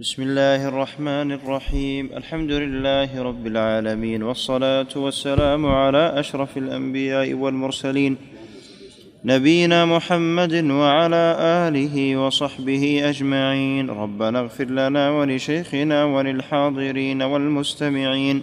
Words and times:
بسم 0.00 0.22
الله 0.22 0.68
الرحمن 0.68 1.32
الرحيم. 1.32 2.10
الحمد 2.16 2.50
لله 2.50 3.22
رب 3.22 3.46
العالمين 3.46 4.22
والصلاة 4.22 4.92
والسلام 4.96 5.66
على 5.66 6.20
أشرف 6.20 6.56
الأنبياء 6.56 7.34
والمرسلين 7.34 8.16
نبينا 9.24 9.84
محمد 9.84 10.54
وعلى 10.70 11.36
آله 11.40 12.16
وصحبه 12.16 13.08
أجمعين. 13.08 13.90
ربنا 13.90 14.40
اغفر 14.40 14.64
لنا 14.64 15.10
ولشيخنا 15.10 16.04
وللحاضرين 16.04 17.22
والمستمعين. 17.22 18.42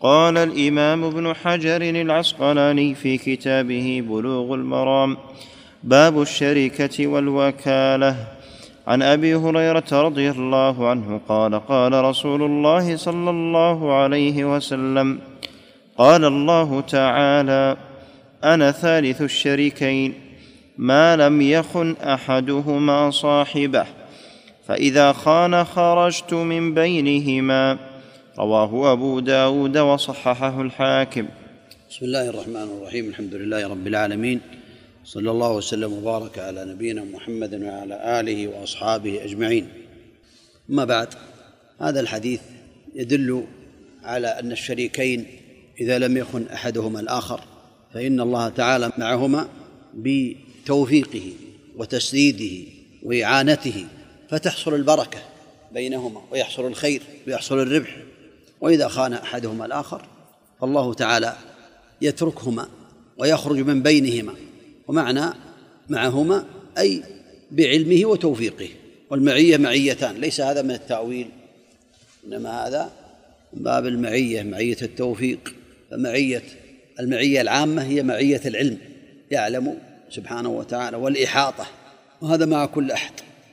قال 0.00 0.38
الإمام 0.38 1.04
ابن 1.04 1.34
حجر 1.34 1.82
العسقلاني 1.82 2.94
في 2.94 3.18
كتابه 3.18 4.04
بلوغ 4.08 4.54
المرام 4.54 5.16
باب 5.82 6.22
الشركة 6.22 7.06
والوكالة. 7.06 8.33
عن 8.86 9.02
أبي 9.02 9.34
هريرة 9.34 9.84
رضي 9.92 10.30
الله 10.30 10.88
عنه 10.88 11.20
قال 11.28 11.66
قال 11.66 12.04
رسول 12.04 12.42
الله 12.42 12.96
صلى 12.96 13.30
الله 13.30 13.94
عليه 13.94 14.56
وسلم 14.56 15.18
قال 15.98 16.24
الله 16.24 16.80
تعالى 16.80 17.76
أنا 18.44 18.72
ثالث 18.72 19.22
الشريكين 19.22 20.14
ما 20.78 21.16
لم 21.16 21.42
يخن 21.42 21.96
أحدهما 22.04 23.10
صاحبه 23.10 23.86
فإذا 24.66 25.12
خان 25.12 25.64
خرجت 25.64 26.34
من 26.34 26.74
بينهما. 26.74 27.78
رواه 28.38 28.92
أبو 28.92 29.20
داود 29.20 29.78
وصححه 29.78 30.60
الحاكم. 30.60 31.26
بسم 31.90 32.06
الله 32.06 32.30
الرحمن 32.30 32.68
الرحيم 32.78 33.08
الحمد 33.08 33.34
لله 33.34 33.68
رب 33.68 33.86
العالمين 33.86 34.40
صلى 35.04 35.30
الله 35.30 35.52
وسلم 35.52 35.92
وبارك 35.92 36.38
على 36.38 36.64
نبينا 36.64 37.04
محمد 37.04 37.62
وعلى 37.62 38.20
آله 38.20 38.48
وأصحابه 38.48 39.24
أجمعين. 39.24 39.68
أما 40.70 40.84
بعد 40.84 41.08
هذا 41.80 42.00
الحديث 42.00 42.40
يدل 42.94 43.44
على 44.02 44.26
أن 44.26 44.52
الشريكين 44.52 45.26
إذا 45.80 45.98
لم 45.98 46.16
يكن 46.16 46.46
أحدهما 46.46 47.00
الآخر 47.00 47.40
فإن 47.94 48.20
الله 48.20 48.48
تعالى 48.48 48.92
معهما 48.98 49.48
بتوفيقه 49.94 51.32
وتسديده 51.76 52.70
وإعانته 53.02 53.86
فتحصل 54.30 54.74
البركة 54.74 55.18
بينهما 55.72 56.22
ويحصل 56.32 56.66
الخير 56.66 57.02
ويحصل 57.26 57.60
الربح. 57.60 57.96
وإذا 58.60 58.88
خان 58.88 59.12
أحدهما 59.12 59.66
الآخر 59.66 60.02
فالله 60.60 60.94
تعالى 60.94 61.36
يتركهما 62.02 62.68
ويخرج 63.18 63.58
من 63.58 63.82
بينهما. 63.82 64.34
ومعنى 64.88 65.34
معهما 65.88 66.44
أي 66.78 67.02
بعلمه 67.50 68.06
وتوفيقه. 68.06 68.68
والمعية 69.10 69.56
معيتان 69.56 70.14
ليس 70.14 70.40
هذا 70.40 70.62
من 70.62 70.70
التأويل 70.70 71.28
إنما 72.26 72.66
هذا 72.66 72.92
من 73.52 73.62
باب 73.62 73.86
المعية 73.86 74.42
معية 74.42 74.76
التوفيق. 74.82 75.54
فمعية 75.90 76.42
المعية 77.00 77.40
العامة 77.40 77.82
هي 77.82 78.02
معية 78.02 78.40
العلم 78.46 78.78
يعلم 79.30 79.78
سبحانه 80.10 80.48
وتعالى 80.48 80.96
والإحاطة 80.96 81.66
وهذا 82.20 82.46
مع 82.46 82.66
كل 82.66 82.90
أحد. 82.90 83.12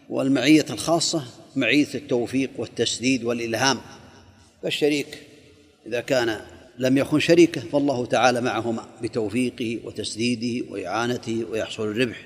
والمعية 0.10 0.66
الخاصة 0.70 1.24
معية 1.56 1.88
التوفيق 1.96 2.50
والتسديد 2.58 3.24
والإلهام. 3.24 3.78
فالشريك 4.64 5.18
إذا 5.86 6.02
كان 6.02 6.42
لم 6.82 6.98
يكن 6.98 7.20
شريكه 7.20 7.62
فالله 7.62 8.06
تعالى 8.06 8.42
معهما 8.42 8.86
بتوفيقه 9.02 9.80
وتسديده 9.84 10.72
وإعانته 10.72 11.46
ويحصل 11.52 11.84
الربح 11.84 12.18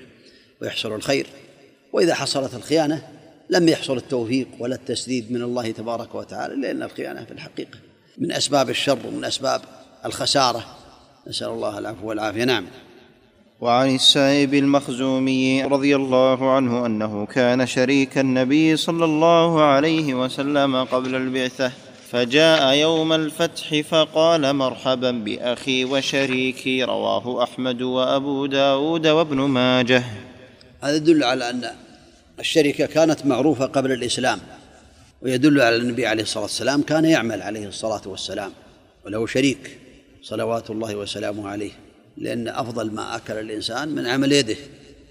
ويحصل 0.62 0.92
الخير. 0.92 1.26
وإذا 1.92 2.14
حصلت 2.14 2.54
الخيانة 2.54 3.08
لم 3.50 3.68
يحصل 3.68 3.96
التوفيق 3.96 4.48
ولا 4.58 4.74
التسديد 4.74 5.32
من 5.32 5.42
الله 5.42 5.70
تبارك 5.70 6.14
وتعالى 6.14 6.54
لأن 6.56 6.82
الخيانة 6.82 7.24
في 7.24 7.30
الحقيقة 7.30 7.78
من 8.18 8.32
أسباب 8.32 8.70
الشر 8.70 8.98
ومن 9.06 9.24
أسباب 9.24 9.60
الخسارة. 10.04 10.66
نسأل 11.26 11.48
الله 11.48 11.78
العفو 11.78 12.08
والعافية. 12.08 12.44
نعم. 12.44 12.66
وعن 13.60 13.94
السائب 13.94 14.54
المخزومي 14.54 15.64
رضي 15.64 15.96
الله 15.96 16.50
عنه 16.50 16.86
أنه 16.86 17.26
كان 17.26 17.66
شريك 17.66 18.18
النبي 18.18 18.76
صلى 18.76 19.04
الله 19.04 19.62
عليه 19.62 20.14
وسلم 20.14 20.84
قبل 20.84 21.14
البعثة. 21.14 21.72
فجاء 22.10 22.74
يوم 22.74 23.12
الفتح 23.12 23.80
فقال 23.80 24.52
مرحبا 24.52 25.10
بأخي 25.10 25.84
وشريكي 25.84 26.84
رواه 26.84 27.42
أحمد 27.42 27.82
وأبو 27.82 28.46
داود 28.46 29.06
وابن 29.06 29.36
ماجه. 29.36 30.04
هذا 30.80 30.96
يدل 30.96 31.24
على 31.24 31.50
أن 31.50 31.70
الشركة 32.40 32.86
كانت 32.86 33.26
معروفة 33.26 33.66
قبل 33.66 33.92
الإسلام 33.92 34.38
ويدل 35.22 35.60
على 35.60 35.76
النبي 35.76 36.06
عليه 36.06 36.22
الصلاة 36.22 36.42
والسلام 36.42 36.82
كان 36.82 37.04
يعمل 37.04 37.42
عليه 37.42 37.68
الصلاة 37.68 38.02
والسلام 38.06 38.52
وله 39.06 39.26
شريك 39.26 39.78
صلوات 40.22 40.70
الله 40.70 40.96
وسلامه 40.96 41.48
عليه 41.48 41.72
لأن 42.16 42.48
أفضل 42.48 42.90
ما 42.90 43.16
أكل 43.16 43.34
الإنسان 43.34 43.88
من 43.88 44.06
عمل 44.06 44.32
يده. 44.32 44.56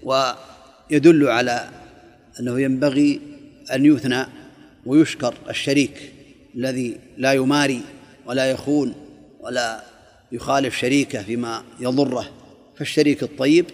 ويدل 0.02 1.28
على 1.28 1.68
أنه 2.40 2.60
ينبغي 2.60 3.20
أن 3.72 3.86
يثنى 3.86 4.26
ويشكر 4.86 5.34
الشريك 5.50 6.15
الذي 6.56 6.96
لا 7.16 7.32
يماري 7.32 7.80
ولا 8.26 8.50
يخون 8.50 8.94
ولا 9.40 9.82
يخالف 10.32 10.78
شريكه 10.78 11.22
فيما 11.22 11.62
يضره 11.80 12.26
فالشريك 12.76 13.22
الطيب 13.22 13.66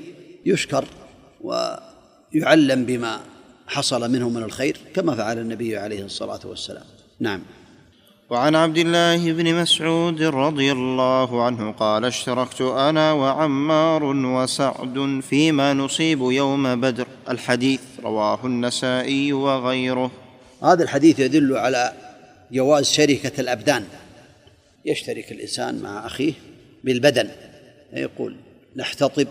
يشكر 0.47 0.85
ويعلم 1.41 2.85
بما 2.85 3.21
حصل 3.67 4.11
منه 4.11 4.29
من 4.29 4.43
الخير 4.43 4.77
كما 4.95 5.15
فعل 5.15 5.39
النبي 5.39 5.77
عليه 5.77 6.05
الصلاة 6.05 6.41
والسلام. 6.45 6.85
نعم. 7.21 7.41
وعن 8.31 8.55
عبد 8.55 8.79
الله 8.79 9.33
بن 9.33 9.55
مسعود 9.55 10.23
رضي 10.23 10.73
الله 10.73 11.45
عنه 11.45 11.73
قال 11.73 12.05
اشتركت 12.05 12.61
أنا 12.61 13.13
وعمار 13.13 14.05
وسعد 14.05 15.21
فيما 15.23 15.73
نصيب 15.75 16.21
يوم 16.21 16.81
بدر. 16.81 17.07
الحديث 17.29 17.81
رواه 18.03 18.47
النسائي 18.47 19.33
وغيره. 19.33 20.11
هذا 20.63 20.83
الحديث 20.83 21.19
يدل 21.19 21.57
على 21.57 21.93
جواز 22.53 22.91
شركة 22.91 23.41
الأبدان. 23.41 23.85
يشترك 24.85 25.33
الإنسان 25.33 25.79
مع 25.83 26.07
أخيه 26.07 26.33
بالبدن. 26.85 27.29
يقول 27.93 28.37
نحتطب 28.77 29.29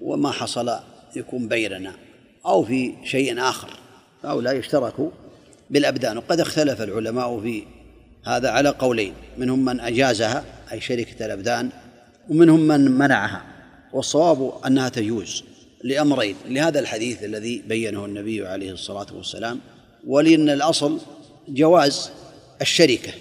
وما 0.00 0.30
حصل 0.30 0.76
يكون 1.16 1.48
بيننا. 1.48 1.92
أو 2.46 2.64
في 2.64 2.94
شيء 3.04 3.40
آخر. 3.40 3.70
هؤلاء 4.24 4.56
يشتركوا 4.56 5.10
بالأبدان. 5.70 6.16
وقد 6.16 6.40
اختلف 6.40 6.82
العلماء 6.82 7.40
في 7.40 7.62
هذا 8.24 8.50
على 8.50 8.68
قولين. 8.68 9.14
منهم 9.38 9.64
من 9.64 9.80
أجازها 9.80 10.44
أي 10.72 10.80
شركة 10.80 11.26
الأبدان. 11.26 11.70
ومنهم 12.28 12.60
من 12.60 12.90
منعها. 12.90 13.42
والصواب 13.92 14.52
أنها 14.66 14.88
تجوز 14.88 15.44
لأمرين. 15.84 16.36
لهذا 16.48 16.80
الحديث 16.80 17.24
الذي 17.24 17.62
بينه 17.66 18.04
النبي 18.04 18.46
عليه 18.46 18.72
الصلاة 18.72 19.06
والسلام. 19.14 19.60
ولأن 20.06 20.50
الأصل 20.50 21.00
جواز. 21.48 22.10
الشركة 22.60 23.12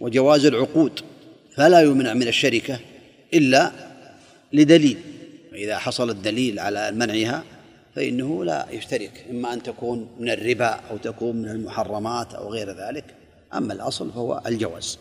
وجواز 0.00 0.46
العقود 0.46 1.00
فلا 1.56 1.80
يمنع 1.80 2.14
من 2.14 2.28
الشركة 2.28 2.80
إلا 3.34 3.72
لدليل. 4.52 4.98
فإذا 5.50 5.78
حصل 5.78 6.10
الدليل 6.10 6.58
على 6.58 6.92
منعها 6.92 7.44
فإنه 7.96 8.44
لا 8.44 8.66
يشترك 8.70 9.24
إما 9.30 9.52
أن 9.52 9.62
تكون 9.62 10.08
من 10.20 10.30
الربا 10.30 10.80
أو 10.90 10.96
تكون 10.96 11.36
من 11.36 11.48
المحرمات 11.48 12.34
أو 12.34 12.52
غير 12.52 12.70
ذلك. 12.70 13.04
أما 13.54 13.72
الأصل 13.72 14.10
فهو 14.12 14.42
الجواز. 14.46 14.98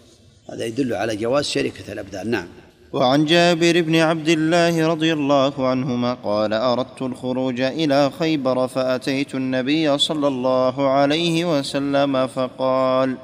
هذا 0.49 0.65
يدل 0.65 0.93
على 0.93 1.15
جواز 1.15 1.45
شركة 1.45 1.93
الأبدان 1.93 2.31
نعم. 2.31 2.47
وعن 2.93 3.25
جابر 3.25 3.81
بن 3.81 3.95
عبد 3.95 4.29
الله 4.29 4.87
رضي 4.87 5.13
الله 5.13 5.67
عنهما 5.67 6.13
قال 6.13 6.53
أردت 6.53 7.01
الخروج 7.01 7.61
إلى 7.61 8.11
خيبر 8.19 8.67
فأتيت 8.67 9.35
النبي 9.35 9.97
صلى 9.97 10.27
الله 10.27 10.89
عليه 10.89 11.59
وسلم 11.59 12.27
فقال 12.27 13.17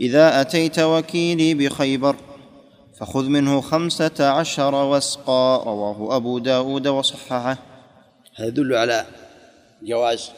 إذا 0.00 0.40
أتيت 0.40 0.78
وكيلي 0.78 1.54
بخيبر 1.54 2.16
فخذ 3.00 3.24
منه 3.24 3.60
خمسة 3.60 4.12
عشر 4.20 4.74
وسقا 4.74 5.64
رواه 5.64 6.16
أبو 6.16 6.38
داود 6.38 6.88
وصححه. 6.88 7.58
هذا 8.36 8.48
يدل 8.48 8.74
على 8.74 9.04
جواز. 9.82 10.30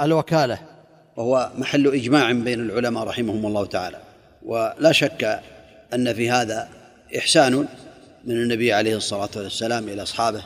الوكالة. 0.00 0.58
وهو 1.16 1.50
محل 1.58 1.86
إجماع 1.94 2.32
بين 2.32 2.60
العلماء 2.60 3.04
رحمهم 3.04 3.46
الله 3.46 3.66
تعالى. 3.66 3.98
ولا 4.42 4.92
شك 4.92 5.40
أن 5.94 6.14
في 6.14 6.30
هذا 6.30 6.68
إحسان 7.18 7.68
من 8.24 8.34
النبي 8.34 8.72
عليه 8.72 8.96
الصلاة 8.96 9.30
والسلام 9.36 9.88
إلى 9.88 10.02
أصحابه 10.02 10.42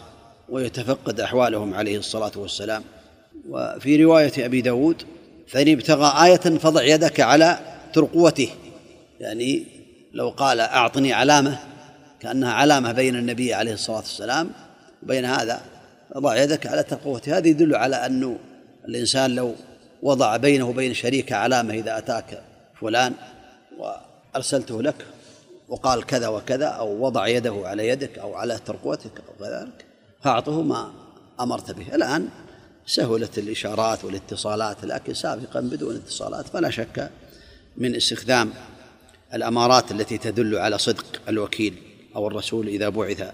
ويتفقد 0.49 1.21
أحوالهم 1.21 1.75
عليه 1.75 1.99
الصلاة 1.99 2.33
والسلام. 2.37 2.83
وفي 3.49 4.05
رواية 4.05 4.47
أبي 4.47 4.61
داود 4.61 5.03
فإن 5.49 5.73
ابتغى 5.73 6.27
آية 6.27 6.59
فضع 6.59 6.83
يدك 6.83 7.21
على 7.21 7.59
ترقوته 7.93 8.49
يعني 9.21 9.67
لو 10.13 10.29
قال 10.29 10.61
أعطني 10.61 11.13
علامة 11.13 11.59
كأنها 12.21 12.53
علامة 12.53 12.93
بين 12.93 13.17
النبي 13.17 13.55
عليه 13.55 13.73
الصلاة 13.73 13.97
والسلام 13.97 14.51
وبين 15.03 15.25
هذا 15.25 15.61
ضع 16.19 16.43
يدك 16.43 16.67
على 16.67 16.83
ترقوته 16.83 17.39
هذا 17.39 17.49
يدل 17.49 17.75
على 17.75 17.97
أنه 17.97 18.39
الإنسان 18.89 19.35
لو 19.35 19.55
وضع 20.03 20.37
بينه 20.37 20.69
وبين 20.69 20.95
شريكه 20.95 21.37
علامة 21.37 21.75
إذا 21.75 21.99
أتاك 21.99 22.43
فلان 22.81 23.13
وأرسلته 23.79 24.83
لك 24.83 25.07
وقال 25.69 26.07
كذا 26.07 26.29
وكذا 26.29 26.67
أو 26.67 27.05
وضع 27.05 27.27
يده 27.29 27.63
على 27.65 27.89
يدك 27.89 28.19
أو 28.19 28.35
على 28.35 28.59
ترقوتك 28.67 29.13
أو 29.29 29.47
كذلك 29.47 29.85
فأعطه 30.23 30.63
ما 30.63 30.93
أمرت 31.41 31.71
به. 31.71 31.95
الآن 31.95 32.29
سهلت 32.87 33.39
الإشارات 33.39 34.05
والاتصالات 34.05 34.85
لكن 34.85 35.15
سابقا 35.15 35.61
بدون 35.61 35.97
اتصالات 35.97 36.47
فلا 36.47 36.71
شك 36.71 37.11
من 37.77 37.97
استخدام 37.97 38.51
الأمارات 39.35 39.93
التي 39.93 40.19
تدل 40.19 40.57
على 40.57 40.79
صدق 40.79 41.07
الوكيل 41.29 41.75
أو 42.17 42.29
الرسول 42.29 42.69
إذا 42.69 42.89
بعث 42.89 43.33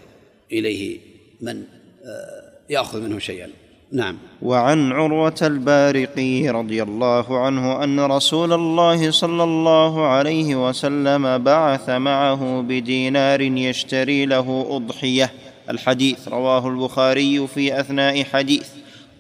إليه 0.53 0.99
من 1.41 1.65
آه، 2.05 2.43
يأخذ 2.71 3.01
منه 3.01 3.19
شيئا. 3.19 3.51
نعم. 3.93 4.19
وعن 4.43 4.93
عروة 4.93 5.35
البارقي 5.43 6.49
رضي 6.49 6.83
الله 6.83 7.39
عنه 7.39 7.85
أن 7.85 8.01
رسول 8.01 8.53
الله 8.53 9.11
صلى 9.11 9.45
الله 9.45 10.07
عليه 10.07 10.69
وسلم 10.69 11.39
بعث 11.39 11.89
معه 11.91 12.61
بدينار 12.61 13.41
يشتري 13.41 14.27
له 14.27 14.67
أضحية. 14.71 15.33
الحديث 15.71 16.29
رواه 16.29 16.69
البخاري 16.69 17.47
في 17.47 17.81
أثناء 17.81 18.25
حديث. 18.25 18.69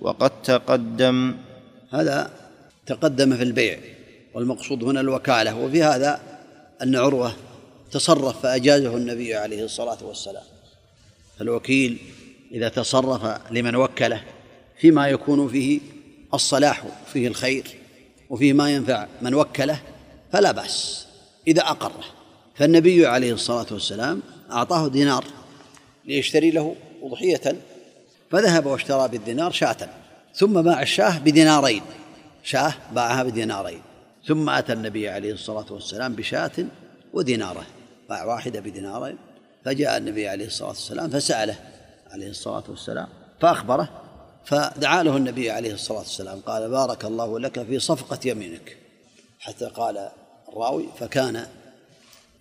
وقد 0.00 0.30
تقدم. 0.42 1.34
هذا 1.90 2.30
تقدم 2.86 3.36
في 3.36 3.42
البيع. 3.42 3.78
والمقصود 4.36 4.84
هنا 4.84 5.00
الوكالة 5.00 5.56
وفي 5.56 5.82
هذا 5.82 6.20
أن 6.82 6.96
عروة 6.96 7.32
تصرف 7.92 8.42
فأجازه 8.42 8.96
النبي 8.96 9.34
عليه 9.34 9.64
الصلاة 9.64 9.98
والسلام. 10.02 10.42
فالوكيل 11.38 11.98
إذا 12.52 12.68
تصرف 12.68 13.40
لمن 13.50 13.76
وكله 13.76 14.22
فيما 14.78 15.08
يكون 15.08 15.48
فيه 15.48 15.80
الصلاح 16.34 16.84
فيه 17.12 17.28
الخير 17.28 17.64
وفيه 18.30 18.52
ما 18.52 18.70
ينفع 18.70 19.06
من 19.22 19.34
وكله 19.34 19.80
فلا 20.32 20.52
بأس 20.52 21.06
إذا 21.48 21.62
أقره. 21.62 22.04
فالنبي 22.54 23.06
عليه 23.06 23.32
الصلاة 23.32 23.66
والسلام 23.70 24.22
أعطاه 24.50 24.88
دينار 24.88 25.24
ليشتري 26.04 26.50
له 26.50 26.76
أضحية 27.02 27.56
فذهب 28.30 28.66
واشترى 28.66 29.08
بالدينار 29.08 29.52
شاة 29.52 29.88
ثم 30.34 30.62
باع 30.62 30.82
الشاة 30.82 31.18
بدينارين 31.18 31.82
شاة 32.44 32.74
باعها 32.92 33.22
بدينارين. 33.22 33.95
ثم 34.26 34.50
أتى 34.50 34.72
النبي 34.72 35.08
عليه 35.08 35.32
الصلاة 35.32 35.72
والسلام 35.72 36.14
بشاة 36.14 36.52
وديناره 37.12 37.66
باع 38.08 38.24
واحدة 38.24 38.60
بدينارين 38.60 39.18
فجاء 39.64 39.96
النبي 39.96 40.28
عليه 40.28 40.46
الصلاة 40.46 40.68
والسلام 40.68 41.10
فسأله 41.10 41.56
عليه 42.10 42.30
الصلاة 42.30 42.64
والسلام 42.68 43.08
فأخبره 43.40 44.02
فدعا 44.44 45.02
له 45.02 45.16
النبي 45.16 45.50
عليه 45.50 45.72
الصلاة 45.72 45.98
والسلام 45.98 46.40
قال 46.40 46.70
بارك 46.70 47.04
الله 47.04 47.40
لك 47.40 47.62
في 47.62 47.78
صفقة 47.78 48.18
يمينك. 48.24 48.76
حتى 49.38 49.64
قال 49.64 50.08
الراوي 50.48 50.86
فكان 51.00 51.46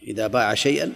إذا 0.04 0.28
باع 0.28 0.54
شيئا 0.54 0.92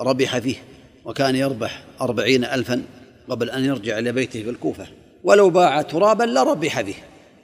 ربح 0.00 0.38
فيه 0.38 0.56
وكان 1.04 1.36
يربح 1.36 1.84
أربعين 2.00 2.44
ألفا 2.44 2.82
قبل 3.28 3.50
أن 3.50 3.64
يرجع 3.64 3.98
إلى 3.98 4.12
بيته 4.12 4.42
في 4.42 4.50
الكوفة 4.50 4.86
ولو 5.24 5.50
باع 5.50 5.82
ترابا 5.82 6.24
لربح 6.24 6.80
به 6.80 6.94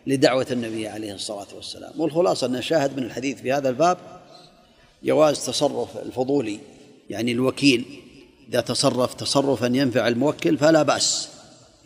لدعوة 0.07 0.47
النبي 0.51 0.89
عليه 0.89 1.15
الصلاة 1.15 1.47
والسلام. 1.57 1.93
والخلاصة 2.01 2.47
أن 2.47 2.63
شاهد 2.63 2.97
من 2.97 3.03
الحديث 3.03 3.41
في 3.41 3.53
هذا 3.53 3.69
الباب 3.69 3.99
جواز 5.05 5.47
تصرف 5.47 5.97
الفضولي 5.97 6.61
يعني 7.11 7.33
الوكيل. 7.33 7.85
إذا 8.49 8.61
تصرف 8.61 9.15
تصرفا 9.15 9.67
ينفع 9.67 10.09
الموكل 10.09 10.59
فلا 10.59 10.83
بأس 10.83 11.29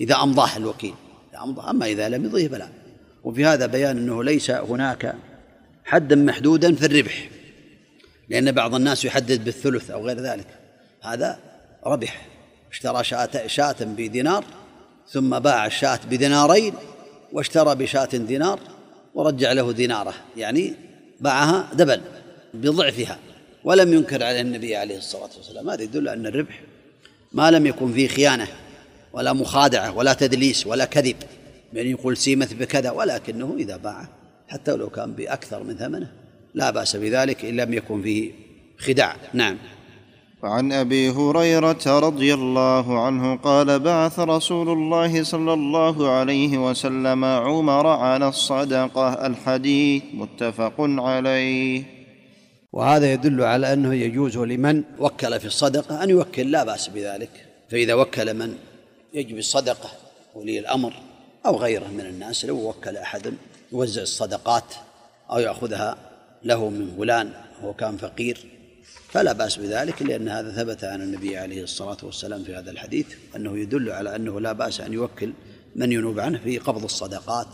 إذا 0.01 0.15
أمضاه 0.15 0.57
الوكيل. 0.57 0.95
أمضى 1.43 1.71
أما 1.71 1.87
إذا 1.87 2.09
لم 2.09 2.25
يضيه 2.25 2.49
فلا. 2.49 2.69
وفي 3.25 3.45
هذا 3.45 3.67
بيان 3.67 3.97
أنه 3.97 4.25
ليس 4.25 4.51
هناك 4.51 5.15
حدا 5.85 6.17
محدودا 6.17 6.75
في 6.75 6.87
الربح 6.87 7.29
لأن 8.29 8.53
بعض 8.53 8.75
الناس 8.75 9.05
يحدد 9.05 9.45
بالثلث 9.45 9.91
أو 9.91 10.07
غير 10.07 10.21
ذلك. 10.21 10.47
هذا 11.03 11.39
ربح. 11.87 12.27
اشترى 12.71 13.05
شاة 13.47 13.77
بدينار 13.81 14.45
ثم 15.09 15.39
باع 15.39 15.67
الشاة 15.67 16.01
بدينارين 16.11 16.75
واشترى 17.35 17.75
بشاة 17.75 18.05
دينار 18.05 18.61
ورجع 19.15 19.53
له 19.53 19.73
ديناره 19.73 20.15
يعني 20.37 20.75
باعها 21.21 21.75
دبل 21.75 22.01
بضعفها 22.55 23.19
ولم 23.65 23.93
ينكر 23.93 24.23
على 24.23 24.41
النبي 24.41 24.77
عليه 24.77 24.99
الصلاة 24.99 25.31
والسلام. 25.37 25.71
هذا 25.71 25.83
يدل 25.83 26.09
أن 26.09 26.27
الربح 26.27 26.61
ما 27.33 27.51
لم 27.51 27.67
يكن 27.67 27.93
فيه 27.93 28.09
خيانة 28.09 28.49
ولا 29.13 29.33
مخادعة 29.33 29.97
ولا 29.97 30.13
تدليس 30.13 30.67
ولا 30.67 30.85
كذب. 30.85 31.17
يعني 31.73 31.91
يقول 31.91 32.17
سيمت 32.17 32.55
بكذا 32.55 32.91
ولكنه 32.91 33.55
إذا 33.59 33.77
باعه 33.77 34.09
حتى 34.49 34.77
لو 34.77 34.91
كان 34.91 35.13
بأكثر 35.13 35.63
من 35.63 35.77
ثمنه 35.77 36.13
لا 36.55 36.71
بأس 36.71 36.97
بذلك 36.97 37.45
إن 37.45 37.57
لم 37.57 37.75
يكن 37.75 38.03
فيه 38.03 38.33
خداع. 38.79 39.17
نعم. 39.33 39.59
وعن 40.45 40.73
أبي 40.73 41.11
هريرة 41.11 41.99
رضي 41.99 42.35
الله 42.35 43.07
عنه 43.07 43.37
قال 43.37 43.79
بعث 43.79 44.19
رسول 44.19 44.69
الله 44.69 45.25
صلى 45.25 45.53
الله 45.53 46.11
عليه 46.11 46.59
وسلم 46.59 47.25
عمر 47.25 47.87
على 47.87 48.29
الصدقة 48.29 49.27
الحديث 49.27 50.03
متفق 50.15 50.75
عليه. 50.79 51.85
وهذا 52.73 53.13
يدل 53.13 53.43
على 53.43 53.73
أنه 53.73 53.95
يجوز 53.95 54.39
لمن 54.39 54.83
وكل 54.99 55.41
في 55.41 55.47
الصدقة 55.47 56.03
أن 56.03 56.11
يوكل 56.11 56.51
لا 56.51 56.65
بأس 56.65 56.89
بذلك. 56.89 57.47
فإذا 57.71 57.95
وكل 57.95 58.35
من 58.35 58.55
يجب 59.15 59.39
الصدقة 59.39 59.91
ولي 60.35 60.59
الأمر 60.59 60.93
أو 61.47 61.57
غيره 61.57 61.89
من 61.89 62.01
الناس 62.01 62.45
لو 62.45 62.69
وكل 62.69 62.97
أحد 62.97 63.35
يوزع 63.73 64.03
الصدقات 64.03 64.75
أو 65.31 65.39
يأخذها 65.39 65.97
له 66.45 66.69
من 66.69 66.95
فلان 66.99 67.31
وهو 67.63 67.73
كان 67.73 67.97
فقير. 67.97 68.54
فلا 69.15 69.33
بأس 69.33 69.57
بذلك 69.57 70.03
لأن 70.03 70.29
هذا 70.29 70.51
ثبت 70.51 70.85
عن 70.85 71.03
النبي 71.03 71.37
عليه 71.37 71.63
الصلاة 71.63 71.97
والسلام 72.03 72.45
في 72.45 72.55
هذا 72.55 72.71
الحديث 72.71 73.07
أنه 73.37 73.59
يدل 73.59 73.91
على 73.91 74.17
أنه 74.17 74.41
لا 74.41 74.53
بأس 74.53 74.81
أن 74.81 74.93
يوكل 74.93 75.33
من 75.77 75.93
ينوب 75.93 76.21
عنه 76.21 76.39
في 76.39 76.59
قبض 76.59 76.85
الصدقات 76.85 77.47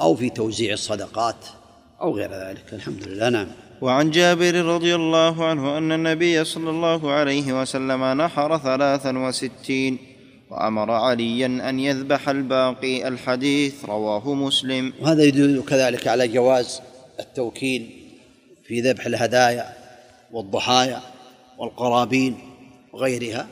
أو 0.00 0.14
في 0.14 0.30
توزيع 0.30 0.72
الصدقات 0.72 1.36
أو 2.00 2.16
غير 2.16 2.30
ذلك. 2.30 2.64
الحمد 2.72 3.08
لله 3.08 3.28
نعم. 3.28 3.46
وعن 3.80 4.10
جابر 4.10 4.54
رضي 4.54 4.94
الله 4.94 5.44
عنه 5.44 5.78
أن 5.78 5.92
النبي 5.92 6.44
صلى 6.44 6.70
الله 6.70 7.10
عليه 7.10 7.60
وسلم 7.60 8.04
نحر 8.04 8.58
ثلاثا 8.58 9.18
وستين 9.18 9.98
وأمر 10.50 10.90
عليا 10.90 11.46
أن 11.46 11.80
يذبح 11.80 12.28
الباقي 12.28 13.08
الحديث 13.08 13.84
رواه 13.84 14.34
مسلم. 14.34 14.92
وهذا 15.00 15.22
يدل 15.22 15.62
كذلك 15.68 16.08
على 16.08 16.28
جواز 16.28 16.80
التوكيل 17.20 17.90
في 18.64 18.80
ذبح 18.80 19.06
الهدايا 19.06 19.81
والضحايا 20.32 21.00
والقرابين 21.58 22.38
وغيرها 22.92 23.46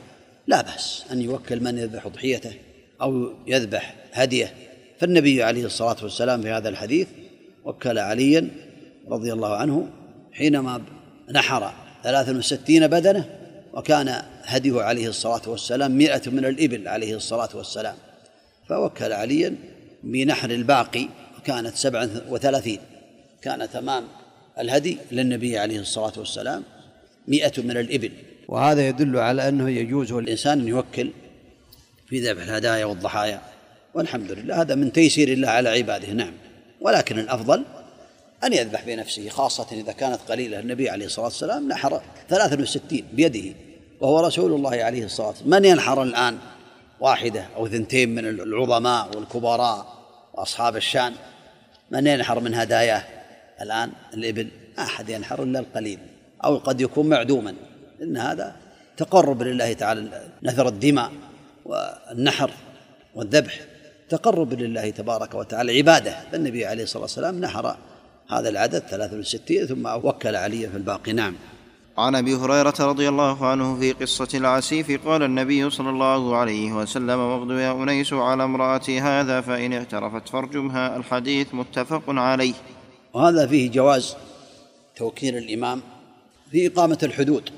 لا 0.47 0.61
بأس 0.61 1.03
أن 1.11 1.21
يوكل 1.21 1.63
من 1.63 1.77
يذبح 1.77 2.05
أضحيته 2.05 2.53
أو 3.01 3.33
يذبح 3.47 3.95
هديه. 4.13 4.53
فالنبي 4.99 5.43
عليه 5.43 5.65
الصلاة 5.65 5.97
والسلام 6.03 6.41
في 6.41 6.49
هذا 6.49 6.69
الحديث 6.69 7.07
وكل 7.65 7.99
عليا 7.99 8.49
رضي 9.07 9.33
الله 9.33 9.55
عنه 9.55 9.89
حينما 10.31 10.81
نحر 11.31 11.73
ثلاثا 12.03 12.31
وستين 12.37 12.87
بدنة 12.87 13.29
وكان 13.73 14.23
هديه 14.43 14.81
عليه 14.81 15.07
الصلاة 15.07 15.41
والسلام 15.47 15.91
مئة 15.97 16.29
من 16.29 16.45
الإبل 16.45 16.87
عليه 16.87 17.15
الصلاة 17.15 17.49
والسلام 17.53 17.95
فوكل 18.69 19.13
عليا 19.13 19.55
بنحر 20.03 20.49
الباقي 20.49 21.07
وكانت 21.39 21.75
سبعا 21.75 22.09
وثلاثين 22.29 22.79
كان 23.41 23.69
تمام. 23.69 24.03
الهدي 24.59 24.97
للنبي 25.11 25.57
عليه 25.57 25.79
الصلاة 25.79 26.13
والسلام 26.17 26.63
مئة 27.27 27.61
من 27.61 27.77
الإبل. 27.77 28.11
وهذا 28.47 28.87
يدل 28.87 29.17
على 29.17 29.49
أنه 29.49 29.69
يجوز 29.69 30.11
الإنسان 30.11 30.59
أن 30.59 30.67
يوكل 30.67 31.11
في 32.07 32.19
ذبح 32.19 32.43
الهدايا 32.43 32.85
والضحايا. 32.85 33.41
والحمد 33.93 34.31
لله 34.31 34.61
هذا 34.61 34.75
من 34.75 34.91
تيسير 34.91 35.27
الله 35.27 35.47
على 35.47 35.69
عباده 35.69 36.13
نعم. 36.13 36.33
ولكن 36.81 37.19
الأفضل 37.19 37.63
أن 38.43 38.53
يذبح 38.53 38.85
بنفسه 38.85 39.29
خاصة 39.29 39.67
إذا 39.71 39.91
كانت 39.91 40.19
قليلة. 40.29 40.59
النبي 40.59 40.89
عليه 40.89 41.05
الصلاة 41.05 41.25
والسلام 41.25 41.67
نحر 41.67 42.01
63 42.29 43.03
بيده 43.13 43.55
وهو 44.01 44.19
رسول 44.19 44.53
الله 44.53 44.83
عليه 44.83 45.05
الصلاة 45.05 45.27
والسلام. 45.27 45.49
من 45.49 45.65
ينحر 45.65 46.03
الآن؟ 46.03 46.37
واحدة 46.99 47.47
أو 47.55 47.67
ثنتين 47.67 48.15
من 48.15 48.27
العظماء 48.27 49.09
والكبراء 49.15 50.01
وأصحاب 50.33 50.75
الشان. 50.75 51.13
من 51.91 52.07
ينحر 52.07 52.39
من 52.39 52.53
هداياه؟ 52.53 53.20
الآن 53.61 53.91
الإبل 54.13 54.47
أحد 54.79 55.09
ينحر 55.09 55.43
إلا 55.43 55.59
القليل 55.59 55.99
أو 56.43 56.57
قد 56.57 56.81
يكون 56.81 57.09
معدوما. 57.09 57.53
إن 58.01 58.17
هذا 58.17 58.55
تقرب 58.97 59.43
لله 59.43 59.73
تعالى 59.73 60.29
نثر 60.43 60.67
الدماء 60.67 61.11
والنحر 61.65 62.51
والذبح 63.15 63.59
تقرب 64.09 64.53
لله 64.53 64.89
تبارك 64.89 65.35
وتعالى. 65.35 65.77
عبادة 65.77 66.15
فالنبي 66.31 66.65
عليه 66.65 66.83
الصلاة 66.83 67.01
والسلام 67.01 67.41
نحر 67.41 67.77
هذا 68.29 68.49
العدد 68.49 68.79
63 68.79 69.65
ثم 69.65 69.85
وكل 69.85 70.35
علي 70.35 70.69
في 70.69 70.77
الباقي. 70.77 71.13
نعم. 71.13 71.35
عن 71.97 72.15
أبي 72.15 72.35
هريرة 72.35 72.73
رضي 72.79 73.09
الله 73.09 73.47
عنه 73.47 73.79
في 73.79 73.91
قصة 73.91 74.27
العسيف 74.33 75.07
قال 75.07 75.23
النبي 75.23 75.69
صلى 75.69 75.89
الله 75.89 76.35
عليه 76.35 76.73
وسلم 76.73 77.19
واغدو 77.19 77.53
يا 77.53 77.71
أنيس 77.83 78.13
على 78.13 78.43
امرأتي 78.43 78.99
هذا 78.99 79.41
فإن 79.41 79.73
اعترفت 79.73 80.29
فارجمها. 80.29 80.97
الحديث 80.97 81.53
متفق 81.53 82.03
عليه. 82.07 82.53
وهذا 83.13 83.47
فيه 83.47 83.71
جواز 83.71 84.15
توكيل 84.95 85.37
الإمام 85.37 85.81
في 86.51 86.67
إقامة 86.67 86.97
الحدود. 87.03 87.49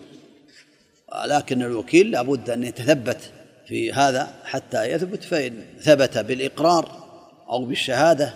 لكن 1.26 1.62
الوكيل 1.62 2.12
لابد 2.12 2.50
أن 2.50 2.64
يتثبت 2.64 3.32
في 3.68 3.94
هذا 3.94 4.34
حتى 4.46 4.92
يثبت 4.92 5.24
فإن 5.24 5.64
ثبت 5.80 6.18
بالإقرار 6.18 7.04
أو 7.50 7.66
بالشهادة 7.66 8.34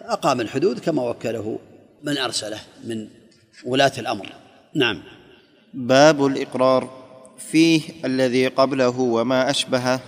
أقام 0.00 0.40
الحدود 0.40 0.78
كما 0.78 1.10
وكله 1.10 1.58
من 2.02 2.18
أرسله 2.18 2.58
من 2.84 3.08
ولاة 3.64 3.92
الأمر. 3.98 4.28
نعم. 4.74 5.02
باب 5.74 6.26
الإقرار 6.26 7.02
فيه 7.38 7.82
الذي 8.04 8.46
قبله 8.46 9.00
وما 9.00 9.50
أشبهه. 9.50 10.00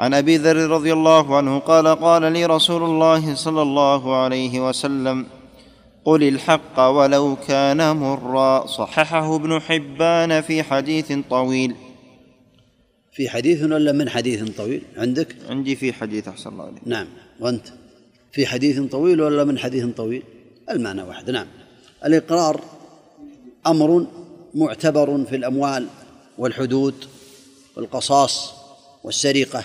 عن 0.00 0.14
أبي 0.14 0.36
ذر 0.36 0.56
رضي 0.56 0.92
الله 0.92 1.36
عنه 1.36 1.58
قال 1.58 1.88
قال 1.88 2.32
لي 2.32 2.46
رسول 2.46 2.82
الله 2.82 3.34
صلى 3.34 3.62
الله 3.62 4.16
عليه 4.16 4.68
وسلم 4.68 5.26
قل 6.04 6.22
الحق 6.22 6.80
ولو 6.80 7.36
كان 7.48 7.96
مرا. 7.96 8.66
صححه 8.66 9.36
ابن 9.36 9.60
حبان 9.60 10.40
في 10.40 10.62
حديث 10.62 11.12
طويل. 11.30 11.74
في 13.12 13.28
حديث 13.28 13.62
ولا 13.62 13.92
من 13.92 14.08
حديث 14.08 14.50
طويل؟ 14.56 14.82
عندك؟ 14.96 15.36
عندي 15.48 15.76
في 15.76 15.92
حديث 15.92 16.28
أحسن 16.28 16.50
الله 16.50 16.64
عليك 16.64 16.82
نعم. 16.86 17.06
وأنت؟ 17.40 17.66
في 18.32 18.46
حديث 18.46 18.80
طويل 18.80 19.20
ولا 19.20 19.44
من 19.44 19.58
حديث 19.58 19.86
طويل؟ 19.96 20.22
المعنى 20.70 21.02
واحد. 21.02 21.30
نعم. 21.30 21.46
الإقرار 22.04 22.60
أمر 23.66 24.06
معتبر 24.54 25.24
في 25.24 25.36
الأموال 25.36 25.86
والحدود 26.38 26.94
والقصاص 27.76 28.52
والسرقة. 29.04 29.64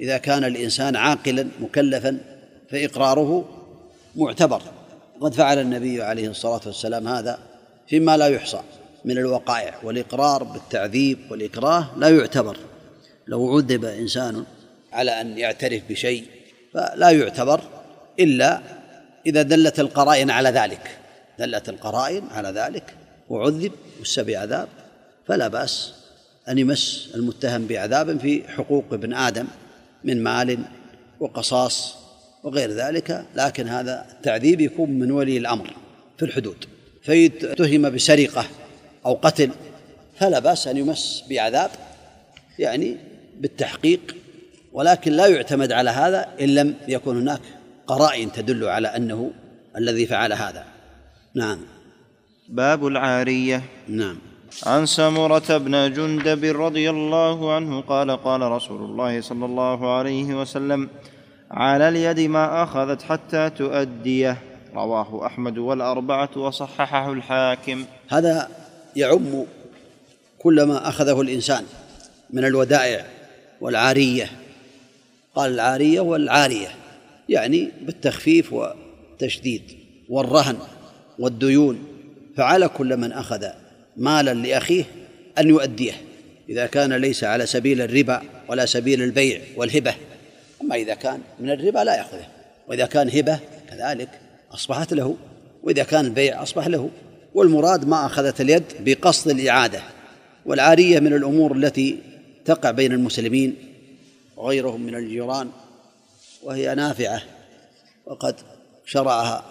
إذا 0.00 0.18
كان 0.18 0.44
الإنسان 0.44 0.96
عاقلا 0.96 1.48
مكلفا 1.60 2.18
فإقراره 2.70 3.44
معتبر. 4.16 4.62
قد 5.20 5.34
فعل 5.34 5.58
النبي 5.58 6.02
عليه 6.02 6.28
الصلاة 6.28 6.60
والسلام 6.66 7.08
هذا 7.08 7.38
فيما 7.88 8.16
لا 8.16 8.26
يحصى 8.26 8.60
من 9.04 9.18
الوقائع 9.18 9.74
والإقرار 9.82 10.44
بالتعذيب 10.44 11.18
والإكراه 11.30 11.88
لا 11.96 12.08
يعتبر. 12.08 12.56
لو 13.26 13.56
عذب 13.56 13.84
إنسان 13.84 14.44
على 14.92 15.20
أن 15.20 15.38
يعترف 15.38 15.82
بشيء 15.90 16.24
فلا 16.74 17.10
يعتبر 17.10 17.60
إلا 18.20 18.60
إذا 19.26 19.42
دلت 19.42 19.80
القرائن 19.80 20.30
على 20.30 20.50
ذلك. 20.50 20.98
دلت 21.38 21.68
القرائن 21.68 22.24
على 22.30 22.48
ذلك 22.48 22.94
وعذب 23.28 23.72
وس 24.00 24.20
بعذاب 24.20 24.68
فلا 25.28 25.48
بأس 25.48 25.92
أن 26.48 26.58
يمس 26.58 27.10
المتهم 27.14 27.66
بعذاب 27.66 28.18
في 28.18 28.48
حقوق 28.48 28.84
ابن 28.92 29.14
آدم. 29.14 29.46
من 30.06 30.22
مال 30.22 30.58
وقصاص 31.20 31.96
وغير 32.42 32.70
ذلك 32.70 33.26
لكن 33.34 33.68
هذا 33.68 34.06
التعذيب 34.10 34.60
يكون 34.60 34.90
من 34.90 35.10
ولي 35.10 35.36
الأمر 35.36 35.70
في 36.18 36.24
الحدود. 36.24 36.64
فيتهم 37.02 37.90
بسرقة 37.90 38.44
أو 39.06 39.14
قتل 39.14 39.50
فلا 40.18 40.38
بأس 40.38 40.68
أن 40.68 40.76
يمس 40.76 41.24
بعذاب 41.30 41.70
يعني 42.58 42.96
بالتحقيق 43.40 44.16
ولكن 44.72 45.12
لا 45.12 45.26
يعتمد 45.26 45.72
على 45.72 45.90
هذا 45.90 46.28
إن 46.40 46.54
لم 46.54 46.74
يكن 46.88 47.16
هناك 47.16 47.40
قرائن 47.86 48.32
تدل 48.32 48.64
على 48.64 48.88
أنه 48.88 49.30
الذي 49.76 50.06
فعل 50.06 50.32
هذا. 50.32 50.64
نعم. 51.34 51.58
باب 52.48 52.86
العارية. 52.86 53.62
نعم. 53.88 54.18
عن 54.64 54.86
سمرة 54.86 55.58
بن 55.58 55.92
جندب 55.92 56.44
رضي 56.60 56.90
الله 56.90 57.52
عنه 57.52 57.80
قال 57.80 58.10
قال 58.10 58.40
رسول 58.40 58.82
الله 58.82 59.20
صلى 59.20 59.44
الله 59.44 59.96
عليه 59.96 60.34
وسلم 60.40 60.88
على 61.50 61.88
اليد 61.88 62.20
ما 62.20 62.62
أخذت 62.62 63.02
حتى 63.02 63.50
تؤديه. 63.50 64.42
رواه 64.74 65.26
أحمد 65.26 65.58
والأربعة 65.58 66.30
وصححه 66.36 67.12
الحاكم. 67.12 67.84
هذا 68.08 68.48
يعم 68.96 69.44
كل 70.38 70.62
ما 70.62 70.88
أخذه 70.88 71.20
الإنسان 71.20 71.64
من 72.30 72.44
الودائع 72.44 73.06
والعارية. 73.60 74.30
قال 75.34 75.54
العارية 75.54 76.00
والعارية 76.00 76.68
يعني 77.28 77.72
بالتخفيف 77.82 78.52
والتشديد 78.52 79.62
والرهن 80.08 80.58
والديون 81.18 81.78
فعلى 82.36 82.68
كل 82.68 82.96
من 82.96 83.12
أخذ 83.12 83.44
مالا 83.96 84.34
لأخيه 84.34 84.84
أن 85.38 85.48
يؤديه 85.48 85.92
إذا 86.48 86.66
كان 86.66 86.92
ليس 86.92 87.24
على 87.24 87.46
سبيل 87.46 87.80
الربا 87.80 88.22
ولا 88.48 88.66
سبيل 88.66 89.02
البيع 89.02 89.40
والهبة. 89.56 89.94
أما 90.62 90.74
إذا 90.74 90.94
كان 90.94 91.20
من 91.40 91.50
الربا 91.50 91.78
لا 91.78 91.96
يأخذه 91.96 92.26
وإذا 92.68 92.86
كان 92.86 93.10
هبة 93.10 93.38
كذلك 93.70 94.08
أصبحت 94.54 94.92
له 94.92 95.16
وإذا 95.62 95.82
كان 95.82 96.04
البيع 96.04 96.42
أصبح 96.42 96.66
له. 96.66 96.90
والمراد 97.34 97.88
ما 97.88 98.06
أخذت 98.06 98.40
اليد 98.40 98.64
بقصد 98.80 99.30
الإعادة. 99.30 99.82
والعارية 100.46 101.00
من 101.00 101.12
الأمور 101.12 101.56
التي 101.56 101.98
تقع 102.44 102.70
بين 102.70 102.92
المسلمين 102.92 103.56
وغيرهم 104.36 104.80
من 104.80 104.94
الجيران 104.94 105.50
وهي 106.42 106.74
نافعة 106.74 107.22
وقد 108.06 108.34
شرعها 108.84 109.44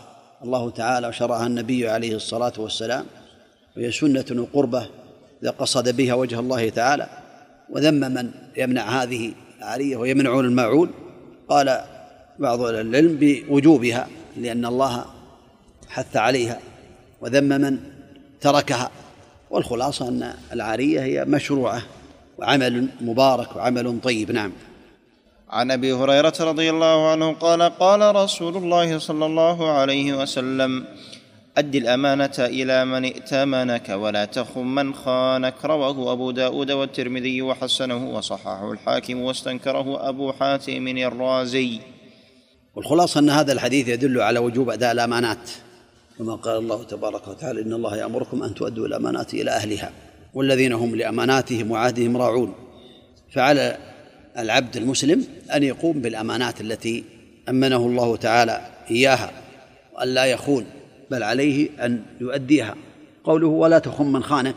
الله 0.43 0.69
تعالى 0.69 1.07
وشرعها 1.07 1.47
النبي 1.47 1.89
عليه 1.89 2.15
الصلاة 2.15 2.53
والسلام. 2.57 3.05
وهي 3.77 3.91
سنة 3.91 4.25
وقربة 4.31 4.87
إذا 5.43 5.49
قصد 5.51 5.95
بها 5.95 6.13
وجه 6.13 6.39
الله 6.39 6.69
تعالى. 6.69 7.09
وذم 7.69 7.93
من 7.93 8.31
يمنع 8.57 9.03
هذه 9.03 9.33
العارية 9.57 9.97
ويمنعون 9.97 10.45
الماعون. 10.45 10.91
قال 11.49 11.81
بعض 12.39 12.61
العلم 12.61 13.17
بوجوبها 13.19 14.07
لأن 14.37 14.65
الله 14.65 15.05
حث 15.89 16.17
عليها. 16.17 16.59
وذم 17.21 17.43
من 17.43 17.79
تركها. 18.41 18.91
والخلاصة 19.49 20.07
أن 20.07 20.33
العارية 20.53 21.01
هي 21.01 21.25
مشروعة 21.25 21.81
وعمل 22.37 22.87
مبارك 23.01 23.55
وعمل 23.55 23.99
طيب. 24.03 24.31
نعم. 24.31 24.51
عن 25.49 25.71
أبي 25.71 25.93
هريرة 25.93 26.33
رضي 26.39 26.69
الله 26.69 27.11
عنه 27.11 27.33
قال 27.33 27.61
قال 27.61 28.15
رسول 28.15 28.57
الله 28.57 28.99
صلى 28.99 29.25
الله 29.25 29.71
عليه 29.71 30.21
وسلم 30.21 30.85
أد 31.57 31.75
الأمانة 31.75 32.33
إلى 32.39 32.85
من 32.85 33.05
ائتمنك 33.05 33.89
ولا 33.89 34.25
تخن 34.25 34.65
من 34.65 34.93
خانك. 34.93 35.65
رواه 35.65 36.11
أبو 36.13 36.31
داود 36.31 36.71
والترمذي 36.71 37.41
وحسنه 37.41 38.09
وصححه 38.15 38.71
الحاكم 38.71 39.21
واستنكره 39.21 40.09
أبو 40.09 40.31
حاتم 40.31 40.87
الرازي. 40.87 41.79
والخلاصة 42.75 43.19
أن 43.19 43.29
هذا 43.29 43.53
الحديث 43.53 43.87
يدل 43.87 44.21
على 44.21 44.39
وجوب 44.39 44.69
أداء 44.69 44.91
الأمانات. 44.91 45.49
كما 46.17 46.35
قال 46.35 46.57
الله 46.57 46.83
تبارك 46.83 47.27
وتعالى 47.27 47.61
إن 47.61 47.73
الله 47.73 47.97
يأمركم 47.97 48.43
أن 48.43 48.55
تؤدوا 48.55 48.87
الأمانات 48.87 49.33
إلى 49.33 49.51
أهلها 49.51 49.91
والذين 50.33 50.73
هم 50.73 50.95
لأماناتهم 50.95 51.71
وعهدهم 51.71 52.17
راعون. 52.17 52.53
فعلى 53.31 53.77
العبد 54.37 54.77
المسلم 54.77 55.27
أن 55.55 55.63
يقوم 55.63 56.01
بالأمانات 56.01 56.61
التي 56.61 57.03
أمنه 57.49 57.77
الله 57.77 58.15
تعالى 58.15 58.61
إياها 58.91 59.31
وأن 59.95 60.07
لا 60.07 60.25
يخون 60.25 60.65
بل 61.11 61.23
عليه 61.23 61.85
أن 61.85 62.05
يؤديها. 62.21 62.75
قوله 63.23 63.47
ولا 63.47 63.79
تخن 63.79 64.05
من 64.05 64.23
خانك 64.23 64.55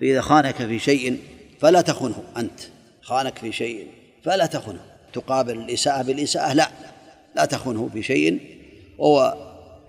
فإذا 0.00 0.20
خانك 0.20 0.56
في 0.56 0.78
شيء 0.78 1.18
فلا 1.60 1.80
تخنه 1.80 2.22
أنت. 2.36 2.60
خانك 3.02 3.38
في 3.38 3.52
شيء 3.52 3.86
فلا 4.24 4.46
تخنه. 4.46 4.80
تقابل 5.12 5.58
الإساءة 5.58 6.02
بالإساءة 6.02 6.52
لا. 6.52 6.70
لا 7.36 7.44
تخنه 7.44 7.90
في 7.92 8.02
شيء 8.02 8.40
وهو 8.98 9.36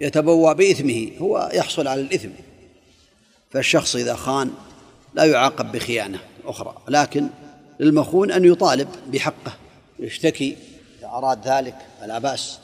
يتبوى 0.01 0.55
بإثمه 0.55 1.11
هو 1.21 1.49
يحصل 1.53 1.87
على 1.87 2.01
الإثم. 2.01 2.29
فالشخص 3.51 3.95
إذا 3.95 4.15
خان 4.15 4.51
لا 5.13 5.23
يعاقب 5.23 5.71
بخيانة 5.71 6.19
أخرى 6.45 6.75
لكن 6.87 7.27
للمخون 7.79 8.31
أن 8.31 8.45
يطالب 8.45 8.87
بحقه 9.07 9.53
يشتكي 9.99 10.57
إذا 10.99 11.07
أراد 11.07 11.47
ذلك 11.47 11.75
فلا 12.01 12.19
بأس. 12.19 12.59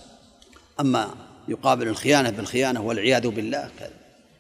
أما 0.80 1.10
يقابل 1.50 1.88
الخيانة 1.88 2.30
بالخيانة 2.30 2.82
والعياذ 2.82 3.28
بالله. 3.28 3.70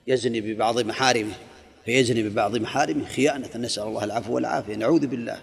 يزني 0.08 0.42
ببعض 0.42 0.80
محارمه 0.80 1.34
فيزني 1.86 2.24
ببعض 2.24 2.58
محارمه 2.58 3.06
خيانة. 3.06 3.50
نسأل 3.56 3.84
الله 3.84 4.04
العفو 4.04 4.34
والعافية. 4.34 4.76
نعوذ 4.76 5.08
بالله. 5.08 5.42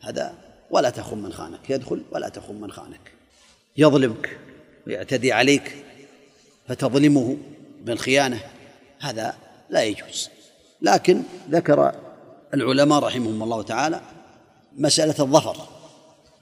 هذا 0.00 0.34
ولا 0.70 0.90
تخن 0.90 1.18
من 1.18 1.32
خانك. 1.32 1.70
يدخل 1.70 2.02
ولا 2.12 2.28
تخن 2.28 2.54
من 2.54 2.72
خانك. 2.72 3.12
يظلمك 3.76 4.38
ويعتدي 4.86 5.32
عليك 5.32 5.76
فتظلمه 6.68 7.36
بالخيانة. 7.84 8.40
هذا 9.00 9.34
لا 9.70 9.82
يجوز. 9.82 10.30
لكن 10.82 11.22
ذكر 11.50 11.92
العلماء 12.54 12.98
رحمهم 12.98 13.42
الله 13.42 13.62
تعالى 13.62 14.00
مسألة 14.76 15.14
الظفر. 15.20 15.56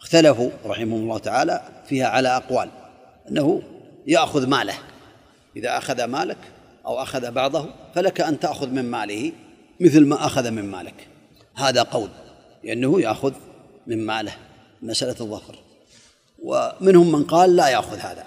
اختلفوا 0.00 0.50
رحمهم 0.64 1.00
الله 1.02 1.18
تعالى 1.18 1.62
فيها 1.88 2.06
على 2.06 2.36
أقوال. 2.36 2.70
أنه 3.28 3.62
يأخذ 4.06 4.46
ماله. 4.46 4.74
إذا 5.56 5.78
أخذ 5.78 6.04
مالك 6.04 6.38
أو 6.86 7.02
أخذ 7.02 7.30
بعضه 7.30 7.68
فلك 7.94 8.20
أن 8.20 8.40
تأخذ 8.40 8.68
من 8.68 8.84
ماله 8.90 9.32
مثل 9.80 10.06
ما 10.06 10.26
أخذ 10.26 10.50
من 10.50 10.64
مالك. 10.64 11.08
هذا 11.54 11.82
قول 11.82 12.08
لأنه 12.64 13.00
يأخذ 13.00 13.32
من 13.86 14.06
ماله 14.06 14.32
مسألة 14.82 15.16
الظفر. 15.20 15.58
ومنهم 16.42 17.12
من 17.12 17.24
قال 17.24 17.56
لا 17.56 17.68
يأخذ 17.68 17.98
هذا 17.98 18.24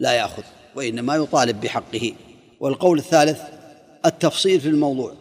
لا 0.00 0.12
يأخذ 0.12 0.42
وإنما 0.74 1.16
يطالب 1.16 1.60
بحقه. 1.60 2.12
والقول 2.60 2.98
الثالث 2.98 3.40
التفصيل 4.06 4.60
في 4.60 4.68
الموضوع. 4.68 5.14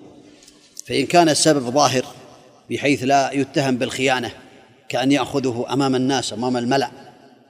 فإن 0.86 1.06
كان 1.06 1.30
السبب 1.30 1.70
ظاهر 1.70 2.06
بحيث 2.70 3.04
لا 3.04 3.32
يتهم 3.32 3.78
بالخيانة 3.78 4.32
كأن 4.90 5.12
يأخذه 5.12 5.66
أمام 5.70 5.96
الناس 5.96 6.34
أمام 6.34 6.58
الملأ 6.58 6.92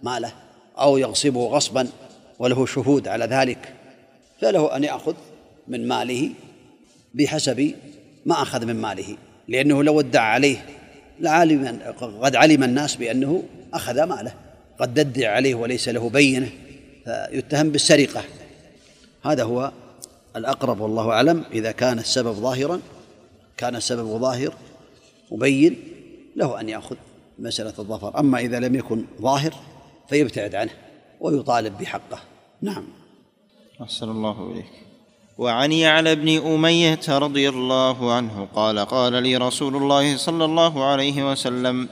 ماله 0.04 0.32
أو 0.80 0.98
يغصبه 0.98 1.48
غصبا 1.48 1.88
وله 2.40 2.66
شهود 2.66 3.08
على 3.08 3.26
ذلك 3.26 3.74
فله 4.42 4.76
أن 4.76 4.84
يأخذ 4.84 5.16
من 5.68 5.88
ماله 5.88 6.30
بحسب 7.14 7.76
ما 8.26 8.42
أخذ 8.42 8.66
من 8.66 8.76
ماله 8.76 9.18
لأنه 9.48 9.84
لو 9.84 10.00
ادعى 10.00 10.32
عليه 10.32 10.66
لعلم 11.20 11.80
قد 12.22 12.36
علم 12.36 12.64
الناس 12.64 12.96
بأنه 12.96 13.44
أخذ 13.74 14.04
ماله 14.04 14.34
قد 14.80 14.94
تدعي 14.94 15.28
عليه 15.28 15.56
وليس 15.56 15.90
له 15.90 16.10
بينة 16.10 16.50
فيتهم 17.06 17.70
بالسرقة. 17.70 18.24
هذا 19.26 19.44
هو 19.44 19.72
الأقرب 20.36 20.80
والله 20.80 21.12
أعلم 21.12 21.44
إذا 21.52 21.72
كان 21.72 22.00
السبب 22.00 22.34
ظاهرا 22.34 22.82
كان 23.58 23.76
السبب 23.76 24.20
ظاهر 24.20 24.54
مبين 25.32 25.76
له 26.36 26.60
أن 26.60 26.70
يأخذ 26.70 26.96
مسألة 27.40 27.74
الظفر. 27.80 28.20
أما 28.20 28.40
إذا 28.40 28.60
لم 28.60 28.76
يكن 28.76 29.06
ظاهر 29.22 29.54
فيبتعد 30.10 30.56
عنه. 30.56 30.72
ويطالب 31.20 31.78
بحقه. 31.78 32.20
نعم. 32.62 32.84
أحسن 33.82 34.10
الله 34.10 34.52
إليك. 34.52 34.66
وعن 35.38 35.72
يعلى 35.72 36.16
بن 36.16 36.30
أمية 36.54 37.00
رضي 37.10 37.50
الله 37.50 38.14
عنه 38.14 38.48
قال 38.56 38.80
قال 38.80 39.24
لي 39.24 39.38
رسول 39.38 39.76
الله 39.76 40.18
صلى 40.18 40.46
الله 40.46 40.84
عليه 40.84 41.32
وسلم 41.32 41.90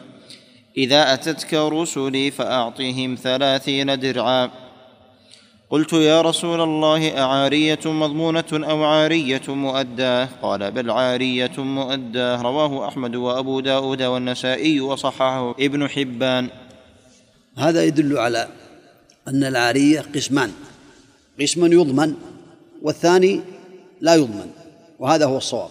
إذا 0.78 1.14
أتتك 1.14 1.54
رسلي 1.54 2.32
فأعطهم 2.32 3.16
ثلاثين 3.16 4.00
درعا. 4.00 4.50
قلت 5.70 5.94
يا 5.94 6.22
رسول 6.22 6.62
الله 6.62 7.20
أعارية 7.22 7.80
مضمونة 7.86 8.52
أو 8.54 8.84
عارية 8.84 9.42
مؤداة؟ 9.48 10.30
قال 10.42 10.72
بل 10.72 10.92
عارية 10.92 11.58
مؤداة. 11.58 12.42
رواه 12.42 12.88
أحمد 12.88 13.16
وأبو 13.16 13.60
داود 13.60 14.02
والنسائي 14.02 14.82
وصححه 14.82 15.52
ابن 15.60 15.90
حبان. 15.90 16.50
هذا 17.58 17.84
يدل 17.84 18.18
على 18.18 18.48
أن 19.28 19.44
العارية 19.44 20.00
قسمان 20.16 20.52
قسم 21.42 21.74
يضمن 21.74 22.14
والثاني 22.82 23.42
لا 24.02 24.16
يضمن 24.16 24.50
وهذا 25.00 25.26
هو 25.26 25.38
الصواب 25.38 25.70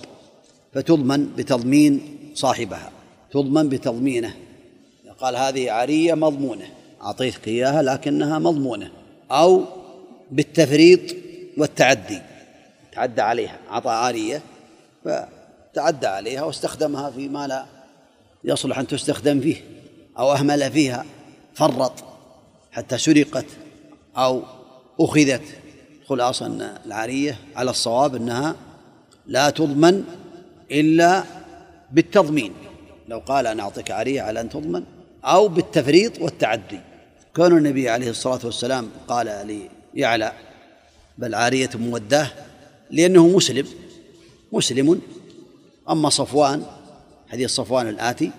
فتضمن 0.74 1.32
بتضمين 1.36 2.18
صاحبها 2.34 2.90
تضمن 3.30 3.68
بتضمينه. 3.68 4.34
قال 5.20 5.36
هذه 5.36 5.70
عارية 5.70 6.14
مضمونة 6.14 6.64
أعطيتك 7.02 7.48
إياها 7.48 7.82
لكنها 7.82 8.38
مضمونة 8.38 8.90
أو 9.30 9.64
بالتفريط 10.30 11.00
والتعدي 11.58 12.20
تعدى 12.92 13.22
عليها 13.22 13.58
أعطى 13.70 13.90
عارية 13.90 14.42
فتعدى 15.04 16.06
عليها 16.06 16.42
واستخدمها 16.42 17.10
فيما 17.10 17.46
لا 17.46 17.66
يصلح 18.44 18.78
أن 18.78 18.86
تستخدم 18.86 19.40
فيه 19.40 19.56
أو 20.18 20.32
أهمل 20.32 20.72
فيها 20.72 21.04
فرط. 21.54 22.15
حتى 22.76 22.98
سرقت 22.98 23.46
أو 24.16 24.42
أخذت 25.00 25.42
خلاصة 26.06 26.46
أن 26.46 26.74
العارية 26.86 27.38
على 27.56 27.70
الصواب 27.70 28.14
أنها 28.14 28.56
لا 29.26 29.50
تضمن 29.50 30.04
إلا 30.70 31.24
بالتضمين. 31.92 32.52
لو 33.08 33.18
قال 33.18 33.46
أنا 33.46 33.62
أعطيك 33.62 33.90
عارية 33.90 34.22
على 34.22 34.40
أن 34.40 34.48
تضمن 34.48 34.84
أو 35.24 35.48
بالتفريط 35.48 36.20
والتعدي. 36.20 36.80
كان 37.36 37.56
النبي 37.56 37.88
عليه 37.88 38.10
الصلاة 38.10 38.40
والسلام 38.44 38.90
قال 39.08 39.60
ليعلى 39.94 40.32
بل 41.18 41.34
عارية 41.34 41.70
موداه 41.74 42.28
لأنه 42.90 43.28
مسلم 43.28 43.66
مسلم. 44.52 45.00
أما 45.90 46.08
صفوان 46.08 46.62
حديث 47.28 47.50
صفوان 47.50 47.88
الآتي 47.88 48.30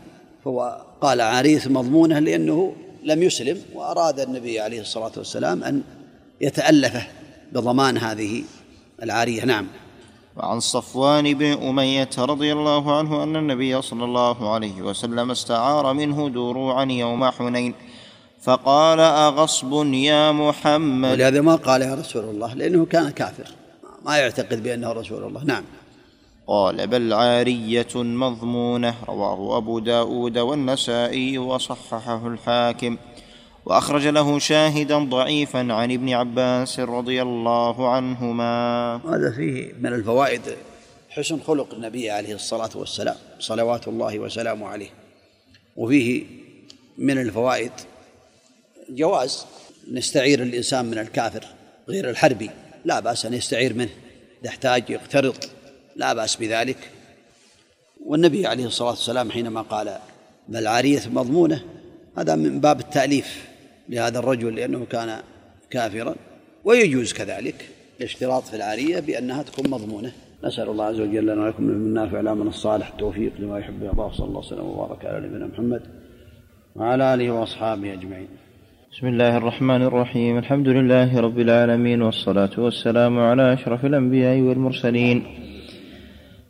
فهو 0.45 0.85
قال 1.01 1.21
عارية 1.21 1.61
مضمونة 1.65 2.19
لأنه 2.19 2.75
لم 3.03 3.23
يسلم 3.23 3.61
وأراد 3.73 4.19
النبي 4.19 4.59
عليه 4.59 4.81
الصلاة 4.81 5.11
والسلام 5.17 5.63
أن 5.63 5.81
يتألفه 6.41 7.07
بضمان 7.51 7.97
هذه 7.97 8.43
العارية. 9.03 9.45
نعم. 9.45 9.67
وعن 10.37 10.59
صفوان 10.59 11.33
بن 11.33 11.45
أمية 11.45 12.09
رضي 12.17 12.53
الله 12.53 12.97
عنه 12.97 13.23
أن 13.23 13.35
النبي 13.35 13.81
صلى 13.81 14.05
الله 14.05 14.53
عليه 14.53 14.81
وسلم 14.81 15.31
استعار 15.31 15.93
منه 15.93 16.29
دروعا 16.29 16.85
يوم 16.85 17.31
حنين 17.31 17.73
فقال 18.41 18.99
أغصب 18.99 19.93
يا 19.93 20.31
محمد؟ 20.31 21.11
ولهذا 21.11 21.41
ما 21.41 21.55
قال 21.55 21.81
يا 21.81 21.95
رسول 21.95 22.23
الله 22.23 22.53
لأنه 22.53 22.85
كان 22.85 23.09
كافر. 23.09 23.51
ما 24.05 24.17
يعتقد 24.17 24.63
بأنه 24.63 24.91
رسول 24.91 25.23
الله. 25.23 25.43
نعم. 25.43 25.63
قال 26.47 26.87
بل 26.87 27.13
عارية 27.13 27.87
مضمونة 27.95 28.95
رواه 29.07 29.57
أبو 29.57 29.79
داود 29.79 30.37
والنسائي 30.37 31.37
وصححه 31.37 32.27
الحاكم. 32.27 32.97
وأخرج 33.65 34.07
له 34.07 34.39
شاهدا 34.39 34.97
ضعيفا 34.99 35.59
عن 35.59 35.91
ابن 35.91 36.09
عباس 36.09 36.79
رضي 36.79 37.21
الله 37.21 37.89
عنهما. 37.89 38.95
هذا 38.95 39.31
فيه 39.35 39.73
من 39.79 39.93
الفوائد 39.93 40.41
حسن 41.09 41.39
خلق 41.39 41.73
النبي 41.73 42.09
عليه 42.09 42.35
الصلاة 42.35 42.69
والسلام 42.75 43.15
صلوات 43.39 43.87
الله 43.87 44.19
وسلامه 44.19 44.67
عليه. 44.67 44.89
وفيه 45.75 46.25
من 46.97 47.17
الفوائد 47.17 47.71
جواز 48.89 49.45
نستعير 49.91 50.41
الإنسان 50.43 50.85
من 50.85 50.97
الكافر 50.97 51.45
غير 51.89 52.09
الحربي 52.09 52.49
لا 52.85 52.99
بأس 52.99 53.25
أن 53.25 53.33
يستعير 53.33 53.73
منه 53.73 53.89
إذا 54.41 54.49
احتاج 54.49 54.89
يقترض. 54.89 55.35
لا 55.97 56.13
بأس 56.13 56.35
بذلك. 56.35 56.77
والنبي 58.05 58.47
عليه 58.47 58.65
الصلاة 58.65 58.89
والسلام 58.89 59.31
حينما 59.31 59.61
قال 59.61 59.97
بل 60.47 60.67
عارية 60.67 60.99
مضمونة 61.13 61.61
هذا 62.17 62.35
من 62.35 62.59
باب 62.59 62.79
التأليف 62.79 63.47
لهذا 63.89 64.19
الرجل 64.19 64.55
لأنه 64.55 64.85
كان 64.85 65.09
كافرا 65.69 66.15
ويجوز 66.63 67.13
كذلك 67.13 67.69
الاشتراط 67.99 68.43
في 68.43 68.55
العارية 68.55 68.99
بأنها 68.99 69.43
تكون 69.43 69.71
مضمونة. 69.71 70.11
نسأل 70.43 70.69
الله 70.69 70.85
عز 70.85 70.99
وجل 70.99 71.25
لنا 71.25 71.43
ولكم 71.43 71.63
من 71.63 71.73
النافع 71.73 72.19
العمل 72.19 72.47
الصالح 72.47 72.87
التوفيق 72.87 73.31
لما 73.39 73.59
يحب 73.59 73.83
الله 73.93 74.11
صلى 74.11 74.27
الله 74.27 74.39
وسلم 74.39 74.65
وبارك 74.65 75.05
على 75.05 75.27
نبينا 75.27 75.47
محمد 75.47 75.81
وعلى 76.75 77.13
آله 77.13 77.31
وأصحابه 77.31 77.93
أجمعين. 77.93 78.27
بسم 78.91 79.07
الله 79.07 79.37
الرحمن 79.37 79.81
الرحيم. 79.81 80.37
الحمد 80.37 80.67
لله 80.67 81.19
رب 81.19 81.39
العالمين 81.39 82.01
والصلاة 82.01 82.55
والسلام 82.57 83.19
على 83.19 83.53
أشرف 83.53 83.85
الأنبياء 83.85 84.39
والمرسلين. 84.39 85.23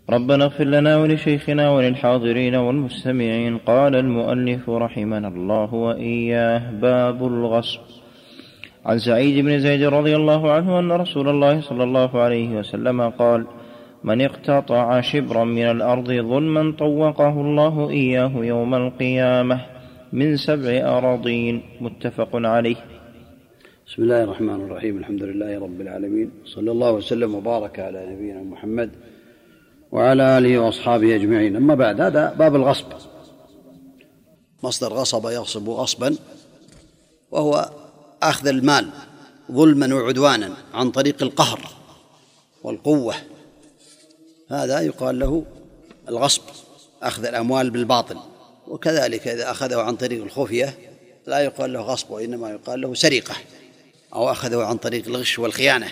ربنا 0.10 0.44
اغفر 0.44 0.64
لنا 0.64 0.98
ولشيخنا 0.98 1.70
وللحاضرين 1.70 2.56
والمستمعين. 2.56 3.58
قال 3.58 3.96
المؤلف 3.96 4.70
رحمنا 4.70 5.28
الله 5.28 5.74
وإياه. 5.74 6.72
باب 6.72 7.28
الغصب. 7.28 7.80
عن 8.86 9.00
سعيد 9.00 9.46
بن 9.46 9.60
زيد 9.60 9.84
رضي 9.84 10.16
الله 10.16 10.52
عنه 10.52 10.80
أن 10.80 10.92
رسول 10.92 11.30
الله 11.30 11.62
صلى 11.62 11.84
الله 11.84 12.22
عليه 12.22 12.50
وسلم 12.60 13.10
قال 13.10 13.46
من 14.04 14.22
اقتطع 14.22 15.02
شبرا 15.02 15.44
من 15.44 15.64
الأرض 15.64 16.08
ظلما 16.08 16.74
طوقه 16.80 17.42
الله 17.42 17.90
إياه 17.90 18.32
يوم 18.36 18.76
القيامة 18.76 19.62
من 20.14 20.38
سبع 20.38 20.98
أراضين. 20.98 21.62
متفق 21.82 22.30
عليه. 22.34 22.76
بسم 23.88 24.04
الله 24.04 24.24
الرحمن 24.24 24.56
الرحيم. 24.56 24.98
الحمد 24.98 25.24
لله 25.24 25.60
رب 25.60 25.82
العالمين. 25.82 26.30
صلى 26.46 26.72
الله 26.72 26.92
وسلم 26.92 27.36
وبارك 27.36 27.80
على 27.80 28.00
نبينا 28.12 28.44
محمد 28.44 28.90
وعلى 29.92 30.38
آله 30.38 30.58
وأصحابه 30.58 31.16
أجمعين. 31.16 31.56
أما 31.56 31.76
بعد 31.76 32.02
هذا 32.02 32.34
باب 32.34 32.56
الغصب. 32.56 32.86
مصدر 34.64 34.94
غصب 34.94 35.26
يغصب 35.26 35.70
غصبا 35.70 36.16
وهو 37.32 37.72
أخذ 38.24 38.48
المال 38.48 38.90
ظلما 39.52 39.96
وعدوانا 39.96 40.54
عن 40.74 40.92
طريق 40.92 41.24
القهر 41.24 41.60
والقوة. 42.64 43.16
هذا 44.50 44.82
يقال 44.82 45.20
له 45.20 45.44
الغصب 46.10 46.42
أخذ 47.04 47.26
الأموال 47.26 47.70
بالباطل. 47.70 48.18
وكذلك 48.68 49.28
إذا 49.28 49.52
أخذه 49.52 49.82
عن 49.82 49.96
طريق 49.96 50.24
الخفية 50.24 50.78
لا 51.28 51.40
يقال 51.40 51.74
له 51.74 51.82
غصب 51.82 52.12
وإنما 52.12 52.52
يقال 52.52 52.82
له 52.82 52.94
سرقة 52.94 53.36
أو 54.14 54.32
أخذه 54.32 54.64
عن 54.64 54.78
طريق 54.78 55.08
الغش 55.08 55.40
والخيانة. 55.40 55.88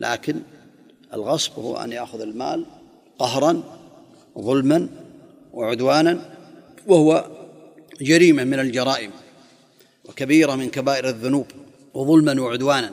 لكن 0.00 0.40
الغصب 1.14 1.52
هو 1.58 1.76
أن 1.76 1.92
يأخذ 1.92 2.20
المال 2.20 2.66
قهرا 3.18 3.62
ظلما 4.38 4.88
وعدوانا 5.52 6.36
وهو 6.86 7.30
جريمة 8.00 8.44
من 8.44 8.60
الجرائم 8.60 9.10
وكبيرة 10.04 10.54
من 10.54 10.70
كبائر 10.70 11.08
الذنوب 11.08 11.46
وظلما 11.94 12.42
وعدوانا. 12.42 12.92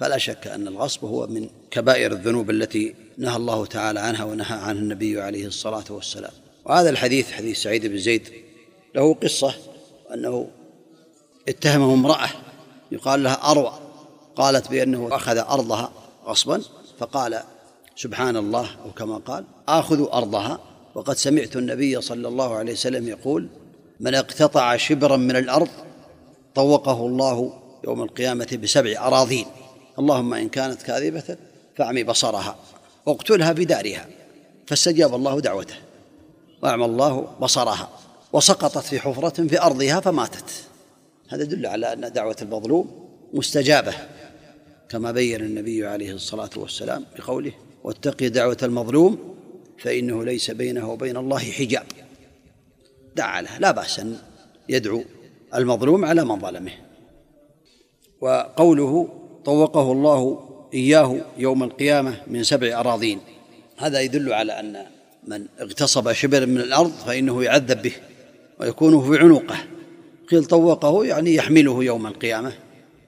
فلا 0.00 0.18
شك 0.18 0.46
أن 0.46 0.68
الغصب 0.68 1.04
هو 1.04 1.26
من 1.26 1.48
كبائر 1.70 2.12
الذنوب 2.12 2.50
التي 2.50 2.94
نهى 3.18 3.36
الله 3.36 3.66
تعالى 3.66 4.00
عنها 4.00 4.24
ونهى 4.24 4.58
عنه 4.58 4.78
النبي 4.78 5.20
عليه 5.20 5.46
الصلاة 5.46 5.84
والسلام. 5.90 6.32
وهذا 6.64 6.90
الحديث 6.90 7.32
حديث 7.32 7.62
سعيد 7.62 7.86
بن 7.86 7.98
زيد 7.98 8.28
له 8.94 9.14
قصة 9.14 9.54
أنه 10.14 10.48
اتهمه 11.48 11.94
امرأة 11.94 12.28
يقال 12.92 13.22
لها 13.22 13.50
أروى 13.50 13.72
قالت 14.36 14.70
بأنه 14.70 15.08
أخذ 15.12 15.38
أرضها 15.38 15.92
غصبا 16.26 16.62
فقال 16.98 17.42
سبحان 17.96 18.36
الله 18.36 18.68
أو 18.84 18.90
كما 18.90 19.16
قال 19.16 19.44
آخذ 19.68 20.08
أرضها. 20.12 20.58
وقد 20.94 21.16
سمعت 21.16 21.56
النبي 21.56 22.00
صلى 22.00 22.28
الله 22.28 22.54
عليه 22.54 22.72
وسلم 22.72 23.08
يقول 23.08 23.48
من 24.00 24.14
اقتطع 24.14 24.76
شبرا 24.76 25.16
من 25.16 25.36
الأرض 25.36 25.68
طوقه 26.54 27.06
الله 27.06 27.52
يوم 27.84 28.02
القيامة 28.02 28.58
بسبع 28.62 29.06
أراضين. 29.06 29.46
اللهم 29.98 30.34
إن 30.34 30.48
كانت 30.48 30.82
كاذبة 30.82 31.36
فاعمي 31.76 32.04
بصرها 32.04 32.56
واقتلها 33.06 33.52
بدارها. 33.52 34.06
فاستجاب 34.66 35.14
الله 35.14 35.40
دعوته. 35.40 35.74
وأعمى 36.62 36.84
الله 36.84 37.20
بصرها. 37.40 37.88
وسقطت 38.32 38.78
في 38.78 39.00
حفرة 39.00 39.46
في 39.46 39.62
أرضها 39.62 40.00
فماتت. 40.00 40.50
هذا 41.28 41.42
يدل 41.42 41.66
على 41.66 41.92
أن 41.92 42.12
دعوة 42.12 42.36
المظلوم 42.42 43.08
مستجابة 43.34 43.94
كما 44.88 45.12
بين 45.12 45.40
النبي 45.40 45.86
عليه 45.86 46.12
الصلاة 46.12 46.50
والسلام 46.56 47.04
بقوله 47.18 47.52
واتقي 47.86 48.28
دعوة 48.28 48.56
المظلوم 48.62 49.34
فإنه 49.78 50.24
ليس 50.24 50.50
بينه 50.50 50.90
وبين 50.90 51.16
الله 51.16 51.38
حجاب. 51.38 51.86
دعا 53.16 53.42
له 53.42 53.58
لا 53.58 53.70
بأس 53.70 54.00
أن 54.00 54.18
يدعو 54.68 55.04
المظلوم 55.54 56.04
على 56.04 56.24
من 56.24 56.40
ظلمه. 56.40 56.72
وقوله 58.20 59.08
طوقه 59.44 59.92
الله 59.92 60.48
إياه 60.74 61.20
يوم 61.38 61.62
القيامة 61.62 62.22
من 62.26 62.42
سبع 62.42 62.80
أراضين 62.80 63.20
هذا 63.76 64.00
يدل 64.00 64.32
على 64.32 64.60
أن 64.60 64.86
من 65.26 65.46
اغتصب 65.60 66.12
شبرا 66.12 66.46
من 66.46 66.60
الأرض 66.60 66.90
فإنه 66.90 67.44
يعذب 67.44 67.82
به 67.82 67.92
ويكون 68.60 69.10
في 69.10 69.18
عنقه. 69.18 69.58
قيل 70.30 70.44
طوقه 70.44 71.04
يعني 71.04 71.34
يحمله 71.34 71.84
يوم 71.84 72.06
القيامة 72.06 72.52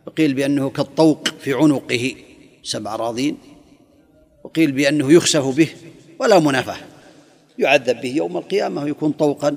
وقيل 0.07 0.35
بأنه 0.35 0.71
كالطوق 0.71 1.29
في 1.29 1.55
عنقه 1.55 2.15
سبع 2.63 2.95
أراضين. 2.95 3.39
وقيل 4.45 4.73
بأنه 4.73 5.13
يخسف 5.13 5.57
به 5.57 5.69
ولا 6.19 6.39
منافاة 6.39 6.77
يعذب 7.59 8.01
به 8.01 8.09
يوم 8.09 8.37
القيامة 8.37 8.83
ويكون 8.83 9.13
طوقا 9.13 9.57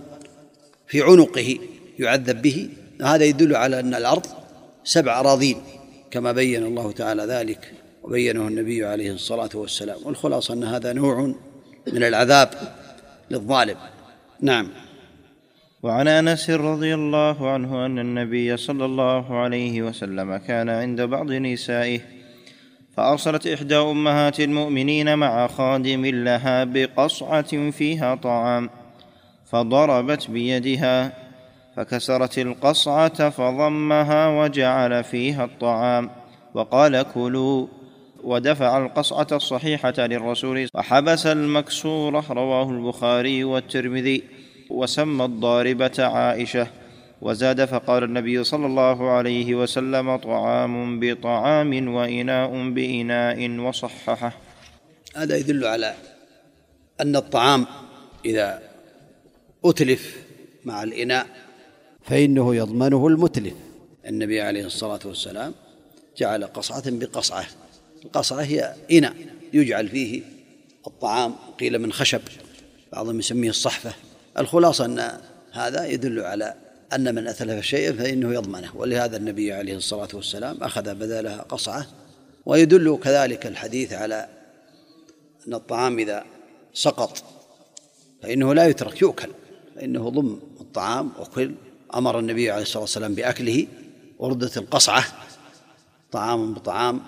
في 0.87 1.01
عنقه. 1.01 1.57
يعذب 1.99 2.41
به. 2.41 2.69
هذا 3.01 3.23
يدل 3.25 3.55
على 3.55 3.79
أن 3.79 3.95
الأرض 3.95 4.25
سبع 4.83 5.19
أراضين 5.19 5.57
كما 6.11 6.31
بين 6.31 6.65
الله 6.65 6.91
تعالى 6.91 7.23
ذلك 7.23 7.73
وبينه 8.03 8.47
النبي 8.47 8.85
عليه 8.85 9.11
الصلاة 9.11 9.49
والسلام. 9.55 9.97
والخلاصة 10.03 10.53
أن 10.53 10.63
هذا 10.63 10.93
نوع 10.93 11.33
من 11.93 12.03
العذاب 12.03 12.49
للظالم. 13.31 13.77
نعم. 14.41 14.69
وعن 15.83 16.07
أنس 16.07 16.49
رضي 16.49 16.93
الله 16.93 17.49
عنه 17.49 17.85
أن 17.85 17.99
النبي 17.99 18.57
صلى 18.57 18.85
الله 18.85 19.39
عليه 19.39 19.81
وسلم 19.81 20.37
كان 20.37 20.69
عند 20.69 21.01
بعض 21.01 21.31
نسائه 21.31 21.99
فأرسلت 22.97 23.47
إحدى 23.47 23.75
أمهات 23.75 24.39
المؤمنين 24.39 25.17
مع 25.17 25.47
خادم 25.47 26.05
لها 26.05 26.63
بقصعة 26.63 27.71
فيها 27.71 28.15
طعام 28.15 28.69
فضربت 29.45 30.29
بيدها 30.31 31.13
فكسرت 31.75 32.39
القصعة 32.39 33.29
فضمها 33.29 34.27
وجعل 34.27 35.03
فيها 35.03 35.45
الطعام. 35.45 36.09
وقال 36.53 37.05
كلوا 37.13 37.67
ودفع 38.23 38.77
القصعة 38.77 39.27
الصحيحة 39.31 39.93
للرسول. 39.97 40.67
وحبس 40.73 41.25
المكسوره 41.25 42.25
رواه 42.29 42.69
البخاري 42.69 43.43
والترمذي 43.43 44.23
وسمى 44.69 45.25
الضاربة 45.25 45.91
عائشة. 45.99 46.67
وزاد 47.21 47.65
فقال 47.65 48.03
النبي 48.03 48.43
صلى 48.43 48.65
الله 48.65 49.09
عليه 49.09 49.55
وسلم 49.55 50.15
طعام 50.15 50.99
بطعام 50.99 51.93
وإناء 51.93 52.69
بإناء 52.69 53.49
وصححه. 53.59 54.33
هذا 55.15 55.37
يدل 55.37 55.65
على 55.65 55.95
أن 57.01 57.15
الطعام 57.15 57.65
إذا 58.25 58.61
أتلف 59.65 60.17
مع 60.65 60.83
الإناء 60.83 61.27
فإنه 62.03 62.55
يضمنه 62.55 63.07
المتلف. 63.07 63.53
النبي 64.07 64.41
عليه 64.41 64.65
الصلاة 64.65 64.99
والسلام 65.05 65.53
جعل 66.17 66.43
قصعة 66.43 66.83
بقصعة. 66.85 67.45
القصعة 68.05 68.41
هي 68.41 68.75
إناء 68.91 69.15
يجعل 69.53 69.87
فيه 69.87 70.21
الطعام 70.87 71.35
قيل 71.59 71.79
من 71.79 71.93
خشب 71.93 72.21
بعضهم 72.93 73.19
يسميه 73.19 73.49
الصحفة. 73.49 73.93
الخلاصة 74.37 74.85
أن 74.85 75.11
هذا 75.51 75.85
يدل 75.85 76.19
على 76.19 76.70
أن 76.95 77.15
من 77.15 77.27
أتلف 77.27 77.65
شيئا 77.65 77.93
فإنه 77.93 78.33
يضمنه. 78.33 78.75
ولهذا 78.75 79.17
النبي 79.17 79.53
عليه 79.53 79.75
الصلاة 79.75 80.07
والسلام 80.13 80.63
أخذ 80.63 80.95
بدلها 80.95 81.41
قصعة 81.41 81.87
ويدل 82.45 82.99
كذلك 83.03 83.45
الحديث 83.45 83.93
على 83.93 84.27
أن 85.47 85.53
الطعام 85.53 85.99
إذا 85.99 86.23
سقط 86.73 87.23
فإنه 88.23 88.53
لا 88.53 88.67
يترك 88.67 89.01
يؤكل. 89.01 89.29
فإنه 89.75 90.09
ضم 90.09 90.39
الطعام 90.61 91.11
وكل. 91.19 91.55
أمر 91.95 92.19
النبي 92.19 92.51
عليه 92.51 92.61
الصلاة 92.61 92.81
والسلام 92.81 93.15
بأكله. 93.15 93.67
وردت 94.19 94.57
القصعة 94.57 95.03
طعام 96.11 96.53
بطعام 96.53 97.01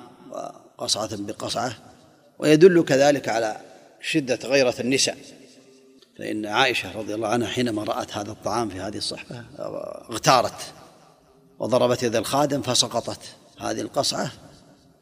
وقصعة 0.78 1.16
بقصعة. 1.16 1.74
ويدل 2.40 2.84
كذلك 2.84 3.30
على 3.30 3.58
شدة 4.02 4.40
غيرة 4.44 4.76
النساء. 4.80 5.18
فإن 6.24 6.46
عائشة 6.46 6.92
رضي 6.92 7.16
الله 7.16 7.28
عنها 7.28 7.48
حينما 7.48 7.84
رأت 7.84 8.14
هذا 8.14 8.32
الطعام 8.32 8.70
في 8.70 8.80
هذه 8.80 8.98
الصحفة 8.98 9.44
اغتارت 10.12 10.74
وضربت 11.60 12.04
يد 12.04 12.16
الخادم 12.16 12.62
فسقطت 12.62 13.20
هذه 13.60 13.82
القصعة 13.82 14.32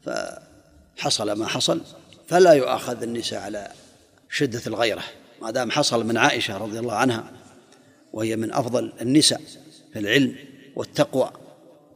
فحصل 0.02 1.32
ما 1.32 1.46
حصل 1.46 1.80
فلا 2.28 2.52
يؤاخذ 2.52 3.02
النساء 3.02 3.40
على 3.40 3.68
شدة 4.30 4.60
الغيرة. 4.66 5.02
ما 5.42 5.50
دام 5.50 5.70
حصل 5.70 6.06
من 6.06 6.16
عائشة 6.16 6.58
رضي 6.58 6.78
الله 6.78 6.94
عنها 6.94 7.30
وهي 8.12 8.36
من 8.36 8.52
أفضل 8.52 8.92
النساء 9.00 9.40
في 9.92 9.98
العلم 9.98 10.36
والتقوى 10.76 11.30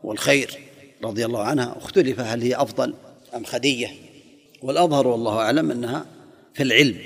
والخير 0.03 0.59
رضي 1.05 1.27
الله 1.27 1.43
عنها 1.43 1.79
اختلف 1.79 2.21
هل 2.21 2.43
هي 2.43 2.57
أفضل 2.57 2.95
أم 3.35 3.45
خديجة. 3.45 3.91
والأظهر 4.63 5.07
والله 5.07 5.39
أعلم 5.39 5.71
أنها 5.71 6.07
في 6.55 6.63
العلم 6.63 6.99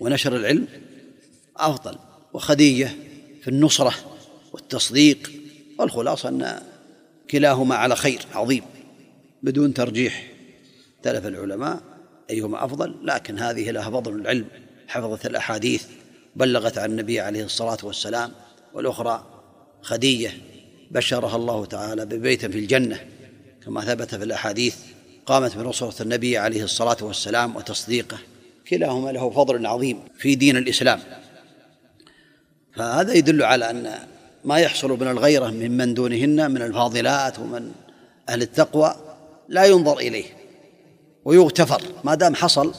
ونشر 0.00 0.36
العلم 0.36 0.68
أفضل 1.58 1.98
وخديجة 2.32 2.90
في 3.42 3.48
النصرة 3.48 3.94
والتصديق 4.52 5.32
والخلاصة 5.78 6.28
أن 6.28 6.62
كلاهما 7.30 7.74
على 7.74 7.96
خير 7.96 8.20
عظيم 8.34 8.62
بدون 9.42 9.74
ترجيح 9.74 10.32
اختلف 10.98 11.26
العلماء 11.26 11.80
أيهما 12.30 12.64
أفضل 12.64 12.94
لكن 13.02 13.38
هذه 13.38 13.70
لها 13.70 13.90
فضل 13.90 14.12
العلم 14.12 14.46
حفظت 14.88 15.26
الأحاديث 15.26 15.84
بلغت 16.36 16.78
عن 16.78 16.90
النبي 16.90 17.20
عليه 17.20 17.44
الصلاة 17.44 17.78
والسلام 17.82 18.32
والأخرى 18.74 19.26
خديجة 19.82 20.32
بشرها 20.90 21.36
الله 21.36 21.64
تعالى 21.64 22.06
ببيت 22.06 22.46
في 22.46 22.58
الجنة 22.58 23.00
كما 23.64 23.84
ثبت 23.84 24.14
في 24.14 24.24
الأحاديث 24.24 24.76
قامت 25.26 25.56
بنصرة 25.56 26.02
النبي 26.02 26.38
عليه 26.38 26.64
الصلاة 26.64 26.96
والسلام 27.00 27.56
وتصديقه 27.56 28.18
كلاهما 28.68 29.10
له 29.10 29.30
فضل 29.30 29.66
عظيم 29.66 30.00
في 30.18 30.34
دين 30.34 30.56
الإسلام. 30.56 31.00
فهذا 32.76 33.12
يدل 33.12 33.42
على 33.42 33.70
أن 33.70 33.94
ما 34.44 34.58
يحصل 34.58 34.90
من 34.90 35.08
الغيرة 35.08 35.46
ممن 35.46 35.94
دونهن 35.94 36.50
من 36.50 36.62
الفاضلات 36.62 37.38
ومن 37.38 37.72
أهل 38.28 38.42
التقوى 38.42 38.96
لا 39.48 39.64
ينظر 39.64 39.98
إليه 39.98 40.24
ويغتفر. 41.24 41.82
ما 42.04 42.14
دام 42.14 42.34
حصل 42.34 42.74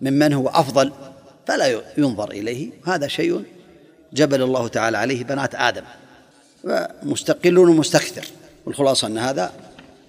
ممن 0.00 0.32
هو 0.32 0.48
أفضل 0.48 0.92
فلا 1.46 1.80
ينظر 1.98 2.30
إليه. 2.30 2.70
هذا 2.86 3.08
شيء 3.08 3.42
جبل 4.12 4.42
الله 4.42 4.68
تعالى 4.68 4.98
عليه 4.98 5.24
بنات 5.24 5.54
آدم. 5.54 5.84
ومستقل 6.64 7.58
ومستكثر. 7.58 8.24
والخلاصة 8.66 9.06
أن 9.06 9.18
هذا 9.18 9.52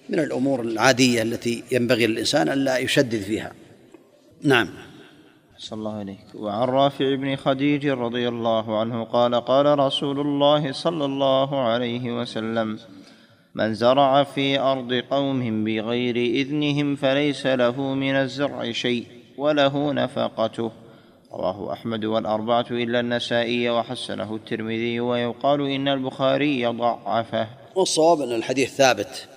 من 0.09 0.19
الأمور 0.19 0.61
العادية 0.61 1.21
التي 1.21 1.63
ينبغي 1.71 2.07
للإنسان 2.07 2.49
أن 2.49 2.57
لا 2.57 2.77
يشدد 2.77 3.21
فيها. 3.21 3.51
نعم. 4.43 4.69
صلى 5.59 5.79
الله 5.79 5.99
عليك 5.99 6.25
وعن 6.35 6.67
رافع 6.67 7.15
بن 7.15 7.35
خديج 7.35 7.87
رضي 7.87 8.27
الله 8.27 8.79
عنه 8.79 9.03
قال 9.03 9.35
قال 9.35 9.79
رسول 9.79 10.19
الله 10.19 10.71
صلى 10.71 11.05
الله 11.05 11.61
عليه 11.61 12.19
وسلم 12.21 12.79
من 13.55 13.73
زرع 13.73 14.23
في 14.23 14.59
أرض 14.59 14.93
قوم 14.93 15.63
بغير 15.63 16.15
إذنهم 16.15 16.95
فليس 16.95 17.45
له 17.45 17.93
من 17.93 18.15
الزرع 18.15 18.71
شيء 18.71 19.05
وله 19.37 19.93
نفقته. 19.93 20.71
رواه 21.33 21.73
أحمد 21.73 22.05
والأربعة 22.05 22.65
إلا 22.71 22.99
النسائي 22.99 23.69
وحسنه 23.69 24.35
الترمذي 24.35 24.99
ويقال 24.99 25.61
إن 25.61 25.87
البخاري 25.87 26.65
ضعفه. 26.65 27.47
والصواب 27.75 28.21
أن 28.21 28.35
الحديث 28.35 28.75
ثابت 28.75 29.27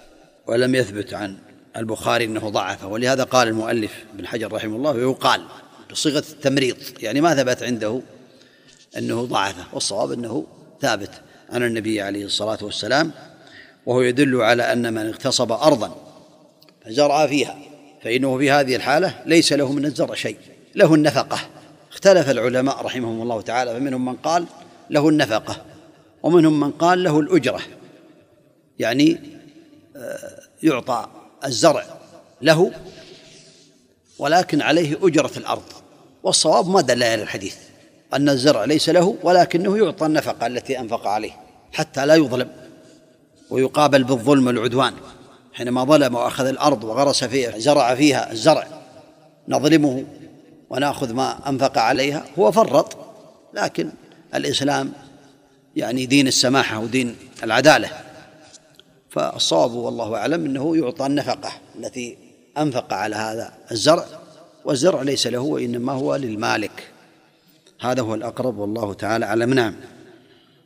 ولم 0.48 0.74
يثبت 0.74 1.14
عن 1.14 1.38
البخاري 1.76 2.24
إنه 2.24 2.48
ضعفه 2.48 2.87
ولهذا 2.87 3.24
قال 3.24 3.48
المؤلف 3.48 4.04
ابن 4.14 4.26
حجر 4.26 4.52
رحمه 4.52 4.76
الله 4.76 4.90
ويقال 4.90 5.42
بصيغة 5.92 6.24
التمريض. 6.31 6.76
يعني 7.00 7.20
ما 7.20 7.35
ثبت 7.35 7.62
عنده؟ 7.62 8.00
أنه 8.96 9.24
ضعفه 9.24 9.64
والصواب 9.72 10.12
أنه 10.12 10.46
ثابت 10.81 11.11
عن 11.50 11.62
النبي 11.62 12.00
عليه 12.00 12.24
الصلاة 12.24 12.59
والسلام 12.62 13.12
وهو 13.87 14.00
يدل 14.00 14.40
على 14.40 14.72
أن 14.72 14.94
من 14.94 15.07
اغتصب 15.07 15.52
أرضا 15.52 15.96
فزرع 16.85 17.26
فيها 17.26 17.59
فإنه 18.02 18.38
في 18.38 18.50
هذه 18.50 18.76
الحالة 18.76 19.22
ليس 19.26 19.52
له 19.52 19.72
من 19.72 19.85
الزرع 19.85 20.14
شيء 20.14 20.37
له 20.74 20.94
النفقة. 20.94 21.38
اختلف 21.92 22.31
العلماء 22.31 22.85
رحمهم 22.85 23.22
الله 23.22 23.40
تعالى 23.40 23.74
فمنهم 23.74 24.05
من 24.05 24.16
قال 24.16 24.46
له 24.90 25.09
النفقة 25.09 25.64
ومنهم 26.22 26.61
من 26.61 26.70
قال 26.70 27.02
له 27.02 27.20
الأجرة. 27.20 27.61
يعني 28.78 29.20
آه، 29.96 30.40
يعطى 30.62 31.07
الزرع 31.44 31.85
له 32.42 32.72
ولكن 34.18 34.62
عليه 34.62 34.98
أجرة 35.02 35.33
الأرض. 35.37 35.82
والصواب 36.22 36.68
ما 36.68 36.80
دل 36.80 37.02
على 37.02 37.22
الحديث 37.22 37.56
أن 38.14 38.28
الزرع 38.28 38.64
ليس 38.64 38.88
له 38.88 39.16
ولكنه 39.22 39.78
يعطى 39.78 40.06
النفقة 40.06 40.46
التي 40.46 40.80
أنفق 40.80 41.06
عليه 41.06 41.32
حتى 41.72 42.06
لا 42.06 42.14
يظلم 42.14 42.48
ويقابل 43.50 44.04
بالظلم 44.04 44.46
والعدوان. 44.46 44.94
حينما 45.52 45.85
ظلم 45.85 46.14
وأخذ 46.14 46.46
الأرض 46.46 46.85
وغرس 46.85 47.24
فيها 47.24 47.58
زرع 47.58 47.94
فيها 47.94 48.32
الزرع 48.32 48.66
نظلمه 49.48 50.04
ونأخذ 50.70 51.12
ما 51.12 51.48
أنفق 51.48 51.78
عليها 51.78 52.24
هو 52.38 52.52
فرط. 52.52 52.96
لكن 53.54 53.92
الإسلام 54.35 54.92
يعني 55.76 56.06
دين 56.06 56.26
السماحة 56.26 56.78
ودين 56.78 57.16
العدالة. 57.42 57.90
فالصواب 59.11 59.72
والله 59.72 60.16
أعلم 60.16 60.44
أنه 60.44 60.76
يعطى 60.76 61.06
النفقة 61.06 61.52
التي 61.78 62.18
أنفق 62.58 62.92
على 62.92 63.16
هذا 63.16 63.52
الزرع. 63.72 64.04
والزرع 64.64 65.03
ليس 65.03 65.27
له 65.27 65.40
وإنما 65.40 65.92
هو 65.92 66.16
للمالك. 66.16 66.88
هذا 67.81 68.03
هو 68.03 68.14
الأقرب 68.14 68.59
والله 68.59 68.94
تعالى 68.94 69.25
أعلم. 69.27 69.55
نعم. 69.55 69.75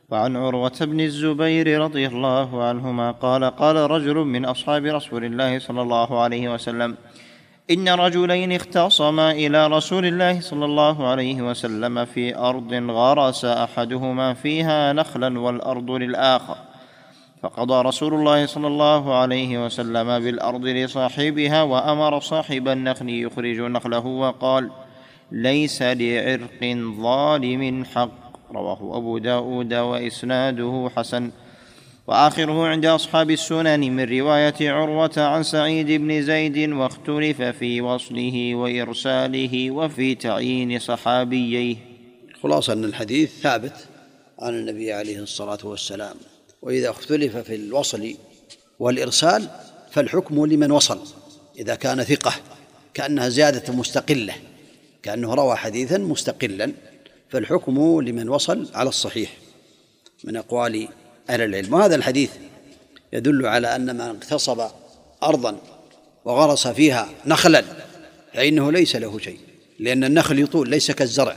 وعن 0.09 0.35
عروة 0.35 0.77
بن 0.81 0.99
الزبير 0.99 1.81
رضي 1.81 2.07
الله 2.07 2.63
عنهما 2.63 3.11
قال 3.11 3.43
قال 3.43 3.75
رجل 3.75 4.15
من 4.15 4.45
أصحاب 4.45 4.85
رسول 4.85 5.25
الله 5.25 5.59
صلى 5.59 5.81
الله 5.81 6.21
عليه 6.21 6.53
وسلم 6.53 6.97
إن 7.71 7.89
رجلين 7.89 8.51
اختصما 8.51 9.31
إلى 9.31 9.67
رسول 9.67 10.05
الله 10.05 10.41
صلى 10.41 10.65
الله 10.65 11.07
عليه 11.07 11.41
وسلم 11.41 12.05
في 12.05 12.37
أرض 12.37 12.73
غرس 12.73 13.45
أحدهما 13.45 14.33
فيها 14.33 14.93
نخلا 14.93 15.39
والأرض 15.39 15.91
للآخر. 15.91 16.57
فقضى 17.43 17.81
رسول 17.81 18.13
الله 18.13 18.45
صلى 18.45 18.67
الله 18.67 19.15
عليه 19.15 19.65
وسلم 19.65 20.19
بالأرض 20.19 20.65
لصاحبها 20.65 21.63
وأمر 21.63 22.19
صاحب 22.19 22.67
النخل 22.67 23.09
يخرج 23.09 23.59
نخله 23.59 24.05
وقال 24.05 24.71
ليس 25.31 25.81
لعرق 25.81 26.77
ظالم 27.01 27.85
حق. 27.85 28.27
رواه 28.51 28.97
أبو 28.97 29.17
داود 29.17 29.73
وإسناده 29.73 30.89
حسن. 30.95 31.31
وآخره 32.07 32.67
عند 32.67 32.85
أصحاب 32.85 33.31
السنن 33.31 33.79
من 33.79 34.19
رواية 34.19 34.71
عروة 34.71 35.11
عن 35.17 35.43
سعيد 35.43 35.91
بن 35.91 36.21
زيد 36.21 36.69
واختلف 36.69 37.41
في 37.41 37.81
وصله 37.81 38.55
وإرساله 38.55 39.71
وفي 39.71 40.15
تعيين 40.15 40.79
صحابييه 40.79 41.75
خلاصة 42.43 42.73
أن 42.73 42.83
الحديث 42.83 43.41
ثابت 43.41 43.87
عن 44.39 44.53
النبي 44.53 44.93
عليه 44.93 45.19
الصلاة 45.19 45.59
والسلام. 45.63 46.15
وإذا 46.61 46.89
اختلف 46.89 47.37
في 47.37 47.55
الوصل 47.55 48.15
والإرسال 48.79 49.49
فالحكم 49.91 50.45
لمن 50.45 50.71
وصل 50.71 50.99
إذا 51.59 51.75
كان 51.75 52.03
ثقة 52.03 52.33
كأنها 52.93 53.29
زيادة 53.29 53.73
مستقلة 53.73 54.33
كأنه 55.03 55.33
روى 55.33 55.55
حديثا 55.55 55.97
مستقلا 55.97 56.73
فالحكم 57.29 58.01
لمن 58.01 58.29
وصل 58.29 58.69
على 58.73 58.89
الصحيح 58.89 59.37
من 60.23 60.37
أقوال 60.37 60.87
أهل 61.29 61.41
العلم. 61.41 61.73
وهذا 61.73 61.95
الحديث 61.95 62.31
يدل 63.13 63.45
على 63.45 63.75
أن 63.75 63.95
من 63.95 64.01
اغتصب 64.01 64.61
أرضا 65.23 65.57
وغرس 66.25 66.67
فيها 66.67 67.09
نخلا 67.25 67.63
فإنه 68.33 68.71
ليس 68.71 68.95
له 68.95 69.19
شيء 69.19 69.39
لأن 69.79 70.03
النخل 70.03 70.39
يطول 70.39 70.69
ليس 70.69 70.91
كالزرع 70.91 71.35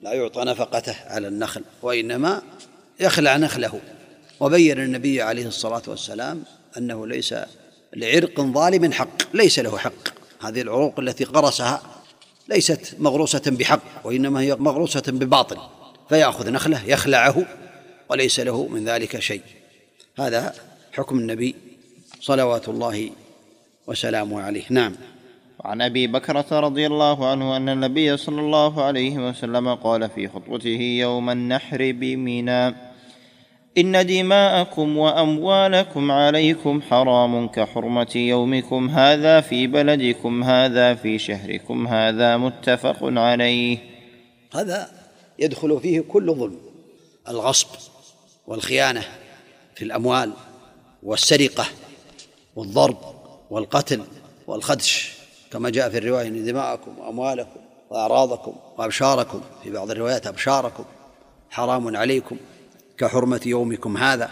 لا 0.00 0.12
يعطى 0.12 0.44
نفقته 0.44 0.96
على 1.06 1.28
النخل 1.28 1.64
وإنما 1.82 2.42
يخلع 3.00 3.36
نخله. 3.36 3.80
وبين 4.40 4.80
النبي 4.80 5.22
عليه 5.22 5.46
الصلاة 5.46 5.82
والسلام 5.88 6.42
أنه 6.78 7.06
ليس 7.06 7.34
لعرق 7.96 8.40
ظالم 8.40 8.92
حق 8.92 9.34
ليس 9.34 9.58
له 9.58 9.78
حق. 9.78 10.20
هذه 10.40 10.60
العروق 10.60 11.00
التي 11.00 11.24
غرسها 11.24 11.82
ليست 12.48 12.96
مغروسة 12.98 13.42
بحق 13.46 13.80
وإنما 14.04 14.40
هي 14.40 14.56
مغروسة 14.56 15.02
بباطل 15.08 15.56
فيأخذ 16.08 16.50
نخلة 16.50 16.84
يخلعه 16.86 17.46
وليس 18.08 18.40
له 18.40 18.66
من 18.66 18.84
ذلك 18.84 19.20
شيء. 19.20 19.42
هذا 20.18 20.54
حكم 20.92 21.18
النبي 21.18 21.54
صلوات 22.20 22.68
الله 22.68 23.10
وسلامه 23.86 24.42
عليه. 24.42 24.64
نعم. 24.70 24.96
وعن 25.58 25.82
أبي 25.82 26.06
بكرة 26.06 26.60
رضي 26.60 26.86
الله 26.86 27.30
عنه 27.30 27.56
أن 27.56 27.68
النبي 27.68 28.16
صلى 28.16 28.40
الله 28.40 28.84
عليه 28.84 29.28
وسلم 29.28 29.74
قال 29.74 30.10
في 30.10 30.28
خطبته 30.28 30.80
يوم 31.00 31.30
النحر 31.30 31.92
بمنى 31.92 32.89
ان 33.78 34.06
دماءكم 34.06 34.96
واموالكم 34.96 36.10
عليكم 36.10 36.82
حرام 36.82 37.48
كحرمه 37.48 38.12
يومكم 38.14 38.90
هذا 38.90 39.40
في 39.40 39.66
بلدكم 39.66 40.44
هذا 40.44 40.94
في 40.94 41.18
شهركم 41.18 41.86
هذا 41.86 42.36
متفق 42.36 42.96
عليه. 43.02 43.78
هذا 44.54 44.90
يدخل 45.38 45.80
فيه 45.80 46.00
كل 46.00 46.34
ظلم 46.34 46.58
الغصب 47.28 47.68
والخيانة 48.46 49.02
في 49.74 49.84
الأموال 49.84 50.32
والسرقة 51.02 51.66
والضرب 52.56 52.98
والقتل 53.50 54.02
والخدش 54.46 55.12
كما 55.52 55.70
جاء 55.70 55.90
في 55.90 55.98
الرواية 55.98 56.28
إن 56.28 56.44
دماءكم 56.44 56.98
وأموالكم 56.98 57.60
وأعراضكم 57.90 58.52
وأبشاركم 58.78 59.40
في 59.62 59.70
بعض 59.70 59.90
الروايات 59.90 60.26
أبشاركم 60.26 60.84
حرام 61.50 61.96
عليكم. 61.96 62.36
كحرمة 63.00 63.40
يومكم 63.46 63.96
هذا 63.96 64.30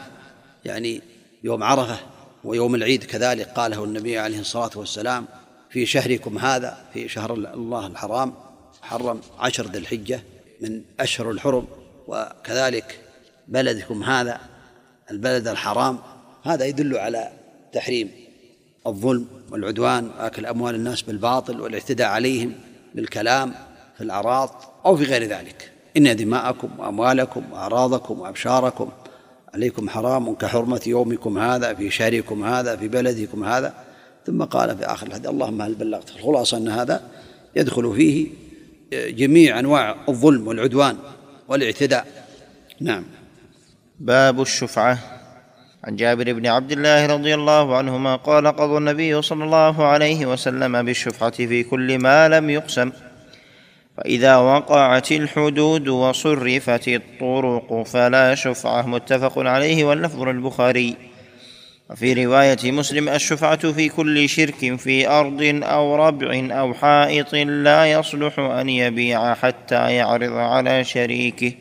يعني 0.65 1.03
يوم 1.45 1.63
عرفة 1.63 1.99
ويوم 2.45 2.75
العيد 2.75 3.05
كذلك 3.05 3.47
قاله 3.47 3.85
النبي 3.85 4.19
عليه 4.19 4.41
الصلاة 4.41 4.71
والسلام 4.77 5.27
في 5.71 5.87
شهركم 5.87 6.39
هذا 6.39 6.79
في 6.93 7.09
شهر 7.09 7.35
الله 7.35 7.87
الحرام 7.87 8.35
حرم 8.83 9.21
عشر 9.39 9.67
ذي 9.71 9.79
الحجة 9.79 10.21
من 10.61 10.83
أشهر 11.01 11.31
الحرم 11.31 11.67
وكذلك 12.07 13.01
بلدكم 13.49 14.03
هذا 14.03 14.41
البلد 15.11 15.49
الحرام 15.49 15.99
هذا 16.45 16.65
يدل 16.65 16.97
على 16.97 17.31
تحريم 17.73 18.11
الظلم 18.87 19.27
والعدوان 19.51 20.11
واكل 20.19 20.47
أموال 20.47 20.75
الناس 20.75 21.03
بالباطل 21.03 21.61
والإعتداء 21.61 22.09
عليهم 22.09 22.55
بالكلام 22.95 23.55
في 23.97 24.05
الأعراض 24.05 24.51
أو 24.87 24.97
في 24.97 25.05
غير 25.05 25.25
ذلك. 25.25 25.73
إن 25.99 26.17
دماءكم 26.17 26.69
وأموالكم 26.79 27.43
واعراضكم 27.53 28.21
وأبشاركم 28.21 28.89
عليكم 29.55 29.89
حرام 29.89 30.35
كحرمة 30.35 30.81
يومكم 30.87 31.39
هذا 31.39 31.75
في 31.75 31.91
شهركم 31.91 32.45
هذا 32.45 32.77
في 32.77 32.89
بلدكم 32.89 33.45
هذا. 33.45 33.75
ثم 34.27 34.43
قال 34.43 34.79
في 34.79 34.85
آخر 34.85 35.07
الحديث 35.07 35.29
اللهم 35.29 35.63
هل 35.63 35.75
بلغت 35.75 36.11
الخلاصة 36.17 36.57
أن 36.57 36.69
هذا 36.69 37.03
يدخل 37.57 37.95
فيه 37.97 38.27
جميع 38.93 39.59
أنواع 39.59 39.97
الظلم 40.09 40.49
والعدوان 40.49 40.97
والاعتداء؟ 41.49 42.07
نعم. 42.81 43.05
باب 44.01 44.41
الشفعة. 44.41 44.99
عن 45.85 45.97
جابر 45.97 46.33
بن 46.33 46.47
عبد 46.47 46.73
الله 46.73 47.07
رضي 47.07 47.35
الله 47.35 47.77
عنهما 47.77 48.17
قال 48.17 48.47
قضى 48.47 48.79
النبي 48.79 49.23
صلى 49.23 49.45
الله 49.45 49.85
عليه 49.85 50.27
وسلم 50.27 50.83
بالشفعة 50.83 51.31
في 51.31 51.63
كل 51.63 51.99
ما 51.99 52.29
لم 52.29 52.51
يقسم. 52.51 52.91
فإذا 53.99 54.37
وقعت 54.37 55.13
الحدود 55.13 55.89
وصرفت 55.89 56.89
الطرق 56.89 57.83
فلا 57.83 58.35
شفعة 58.35 58.87
متفق 58.87 59.39
عليه 59.39 59.85
واللفظ 59.85 60.23
للبخاري. 60.23 60.97
وفي 61.91 62.25
رواية 62.25 62.73
مسلم 62.73 63.09
الشفعة 63.09 63.73
في 63.73 63.89
كل 63.89 64.29
شرك 64.29 64.77
في 64.77 65.09
أرض 65.09 65.61
أو 65.63 65.97
ربع 65.97 66.49
أو 66.51 66.75
حائط 66.75 67.35
لا 67.35 67.93
يصلح 67.93 68.39
أن 68.39 68.69
يبيع 68.69 69.35
حتى 69.35 69.95
يعرض 69.95 70.33
على 70.33 70.85
شريكه. 70.85 71.53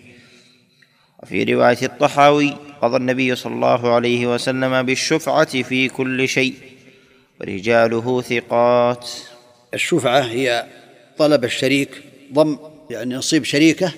وفي 1.23 1.43
رواية 1.43 1.83
الطحاوي 1.83 2.53
قضى 2.81 2.97
النبي 2.97 3.35
صلى 3.35 3.53
الله 3.53 3.93
عليه 3.93 4.27
وسلم 4.33 4.83
بالشفعة 4.83 5.61
في 5.63 5.89
كل 5.89 6.27
شيء 6.27 6.53
ورجاله 7.41 8.21
ثقات. 8.21 9.09
الشفعة 9.73 10.19
هي 10.19 10.65
طلب 11.17 11.43
الشريك 11.43 11.89
ضم 12.33 12.57
يعني 12.89 13.15
نصيب 13.15 13.43
شريكه 13.43 13.93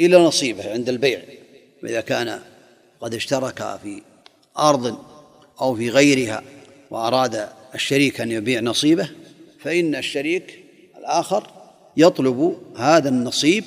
إلى 0.00 0.16
نصيبه 0.16 0.72
عند 0.72 0.88
البيع 0.88 1.22
إذا 1.84 2.00
كان 2.00 2.40
قد 3.00 3.14
اشترك 3.14 3.78
في 3.82 4.02
أرض 4.58 4.98
أو 5.60 5.74
في 5.74 5.90
غيرها 5.90 6.42
وأراد 6.90 7.48
الشريك 7.74 8.20
أن 8.20 8.30
يبيع 8.30 8.60
نصيبه 8.60 9.10
فإن 9.58 9.94
الشريك 9.94 10.64
الآخر 10.98 11.50
يطلب 11.96 12.56
هذا 12.76 13.08
النصيب 13.08 13.64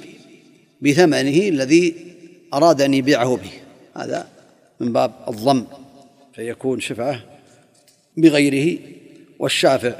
بثمنه 0.82 1.48
الذي 1.48 1.96
أراد 2.54 2.82
أن 2.82 2.94
يبيعه 2.94 3.36
به. 3.36 3.52
هذا 3.96 4.28
من 4.80 4.94
باب 4.94 5.12
الضم 5.28 5.66
فيكون 6.34 6.80
شفعة 6.80 7.22
بغيره 8.18 8.80
والشافع 9.40 9.94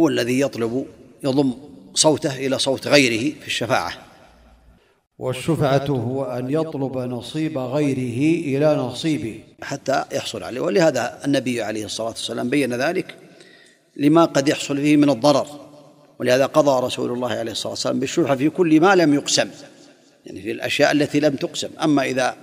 هو 0.00 0.08
الذي 0.08 0.40
يطلب 0.40 0.86
يضم 1.24 1.54
صوته 1.94 2.46
إلى 2.46 2.58
صوت 2.58 2.88
غيره 2.88 3.34
في 3.40 3.46
الشفاعة. 3.46 3.92
والشفعة 5.18 5.86
هو 5.88 6.24
أن 6.24 6.50
يطلب 6.50 6.98
نصيب 6.98 7.58
غيره 7.58 8.40
إلى 8.58 8.76
نصيبه. 8.76 9.40
حتى 9.62 10.04
يحصل 10.12 10.42
عليه. 10.42 10.60
ولهذا 10.60 11.18
النبي 11.24 11.62
عليه 11.62 11.84
الصلاة 11.84 12.08
والسلام 12.08 12.50
بين 12.50 12.74
ذلك 12.74 13.16
لما 13.96 14.24
قد 14.24 14.48
يحصل 14.48 14.76
فيه 14.76 14.96
من 14.96 15.10
الضرر. 15.10 15.46
ولهذا 16.18 16.46
قضى 16.46 16.86
رسول 16.86 17.12
الله 17.12 17.32
عليه 17.32 17.52
الصلاة 17.52 17.72
والسلام 17.72 18.00
بالشفعة 18.00 18.36
في 18.36 18.50
كل 18.50 18.80
ما 18.80 18.94
لم 18.94 19.14
يقسم. 19.14 19.50
يعني 20.26 20.42
في 20.42 20.50
الأشياء 20.50 20.92
التي 20.92 21.20
لم 21.20 21.36
تقسم. 21.36 21.68
أما 21.82 22.02
إذا 22.02 22.36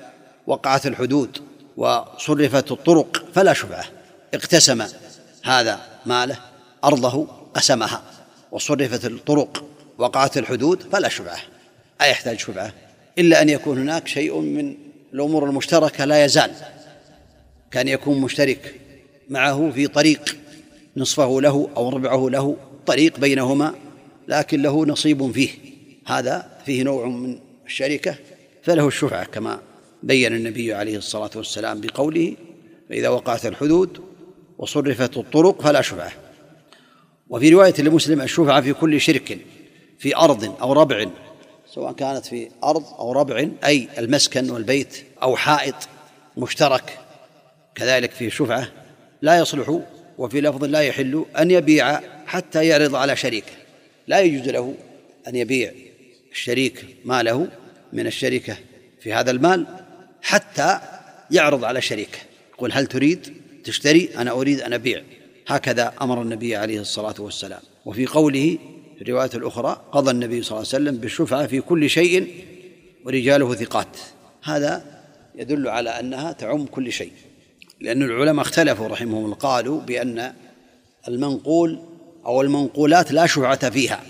وقعت 0.48 0.88
الحدود 0.88 1.38
وصرفت 1.78 2.72
الطرق 2.72 3.26
فلا 3.34 3.54
شفعة. 3.54 3.86
اقتسم 4.34 4.84
هذا 5.44 5.80
ماله 6.06 6.38
أرضه 6.84 7.28
قسمها. 7.54 8.02
وصرفت 8.52 9.06
الطرق 9.06 9.66
وقعت 9.98 10.38
الحدود 10.38 10.82
فلا 10.82 11.10
شفعة 11.10 11.40
أيحتاج 12.02 12.40
شفعة 12.40 12.74
إلا 13.18 13.42
أن 13.42 13.50
يكون 13.50 13.78
هناك 13.78 14.08
شيء 14.08 14.40
من 14.40 14.76
الأمور 15.14 15.46
المشتركة 15.46 16.06
لا 16.06 16.26
يزال. 16.26 16.52
كان 17.72 17.88
يكون 17.88 18.22
مشترك 18.22 18.76
معه 19.30 19.72
في 19.72 19.88
طريق 19.88 20.38
نصفه 20.98 21.42
له 21.42 21.70
أو 21.78 21.90
ربعه 21.90 22.30
له 22.30 22.58
طريق 22.86 23.20
بينهما 23.20 23.76
لكن 24.28 24.62
له 24.62 24.86
نصيب 24.86 25.32
فيه. 25.32 25.50
هذا 26.08 26.50
فيه 26.66 26.84
نوع 26.84 27.06
من 27.08 27.40
الشركة 27.66 28.16
فله 28.64 28.88
الشفعة 28.88 29.26
كما 29.26 29.60
بين 30.04 30.36
النبي 30.36 30.74
عليه 30.74 30.98
الصلاة 30.98 31.30
والسلام 31.36 31.82
بقوله 31.82 32.36
فإذا 32.90 33.10
وقعت 33.10 33.46
الحدود 33.46 34.00
وصرفت 34.58 35.18
الطرق 35.18 35.62
فلا 35.62 35.82
شفعة 35.82 36.12
وفي 37.30 37.50
رواية 37.50 37.74
لمسلم 37.80 38.22
الشفعة 38.22 38.62
في 38.62 38.74
كل 38.74 39.02
شرك 39.02 39.38
في 40.00 40.16
أرض 40.16 40.62
أو 40.62 40.74
ربع 40.74 41.06
سواء 41.74 41.94
كانت 41.94 42.26
في 42.26 42.50
أرض 42.64 42.86
أو 43.00 43.12
ربع 43.12 43.48
أي 43.66 43.88
المسكن 43.98 44.50
والبيت 44.50 45.04
أو 45.22 45.36
حائط 45.36 45.76
مشترك. 46.38 47.00
كذلك 47.76 48.12
في 48.12 48.30
شفعة 48.30 48.68
لا 49.22 49.40
يصلح 49.40 49.80
وفي 50.18 50.42
لفظ 50.42 50.64
لا 50.64 50.80
يحل 50.80 51.26
أن 51.40 51.52
يبيع 51.52 52.02
حتى 52.26 52.68
يعرض 52.68 52.96
على 52.96 53.16
شريكه 53.16 53.52
لا 54.08 54.20
يجوز 54.20 54.50
له 54.50 54.76
أن 55.28 55.36
يبيع 55.36 55.72
الشريك 56.32 56.86
ماله 57.06 57.48
من 57.94 58.08
الشركة 58.08 58.58
في 59.02 59.14
هذا 59.14 59.32
المال 59.32 59.66
حتى 60.22 60.80
يعرض 61.32 61.64
على 61.66 61.82
شريكه 61.82 62.18
يقول 62.54 62.72
هل 62.72 62.88
تريد؟ 62.88 63.34
تشتري؟ 63.64 64.10
أنا 64.18 64.32
أريد 64.32 64.62
أن 64.62 64.74
أبيع. 64.74 65.04
هكذا 65.50 65.94
أمر 66.02 66.22
النبي 66.22 66.56
عليه 66.56 66.80
الصلاة 66.80 67.16
والسلام. 67.20 67.62
وفي 67.86 68.06
قوله 68.06 68.58
في 68.96 69.02
الرواية 69.02 69.30
الأخرى 69.36 69.82
قضى 69.92 70.12
النبي 70.12 70.44
صلى 70.44 70.58
الله 70.58 70.68
عليه 70.74 70.84
وسلم 70.84 70.98
بالشفعة 70.98 71.48
في 71.48 71.62
كل 71.62 71.90
شيء 71.90 72.46
ورجاله 73.06 73.56
ثقات. 73.56 73.98
هذا 74.44 74.84
يدل 75.36 75.68
على 75.68 75.90
أنها 75.90 76.32
تعم 76.32 76.66
كل 76.66 76.92
شيء. 76.92 77.12
لأن 77.82 78.04
العلماء 78.04 78.46
اختلفوا 78.46 78.88
رحمهم 78.88 79.26
الله 79.26 79.36
قالوا 79.36 79.82
بأن 79.82 80.34
المنقول 81.08 81.80
أو 82.26 82.42
المنقولات 82.42 83.12
لا 83.12 83.26
شفعة 83.26 83.70
فيها 83.70 84.04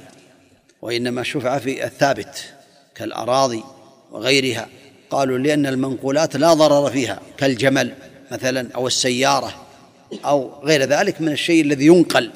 وإنما 0.81 1.23
شفعة 1.23 1.59
في 1.59 1.85
الثابت 1.85 2.53
كالأراضي 2.95 3.63
وغيرها. 4.11 4.67
قالوا 5.09 5.37
لأن 5.37 5.65
المنقولات 5.65 6.35
لا 6.35 6.53
ضرر 6.53 6.91
فيها 6.91 7.19
كالجمل 7.37 7.93
مثلا 8.31 8.69
أو 8.75 8.87
السيارة. 8.87 9.68
أو 10.25 10.51
غير 10.63 10.83
ذلك 10.83 11.21
من 11.21 11.31
الشيء 11.31 11.61
الذي 11.61 11.85
ينقل. 11.85 12.31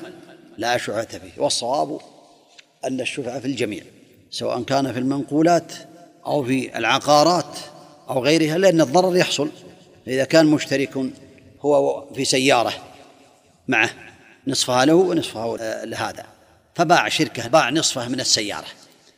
لا 0.58 0.78
شفعة 0.78 1.08
فيه. 1.08 1.32
والصواب 1.38 2.00
أن 2.86 3.02
الشفعة 3.02 3.40
في 3.40 3.46
الجميع 3.46 3.84
سواء 4.32 4.64
كان 4.64 4.94
في 4.94 5.00
المنقولات 5.00 5.74
أو 6.26 6.44
في 6.44 6.78
العقارات 6.78 7.58
أو 8.10 8.24
غيرها 8.24 8.58
لأن 8.58 8.82
الضرر 8.82 9.16
يحصل. 9.18 9.50
إذا 10.08 10.24
كان 10.24 10.46
مشترك 10.46 10.98
هو 11.62 12.06
في 12.16 12.26
سيارة 12.26 12.74
معه 13.68 13.90
نصفها 14.48 14.86
له 14.86 14.94
ونصفها 14.94 15.86
لهذا. 15.86 16.26
فباع 16.76 17.10
شركة 17.10 17.48
باع 17.48 17.70
نصفه 17.70 18.08
من 18.08 18.20
السيارة 18.20 18.68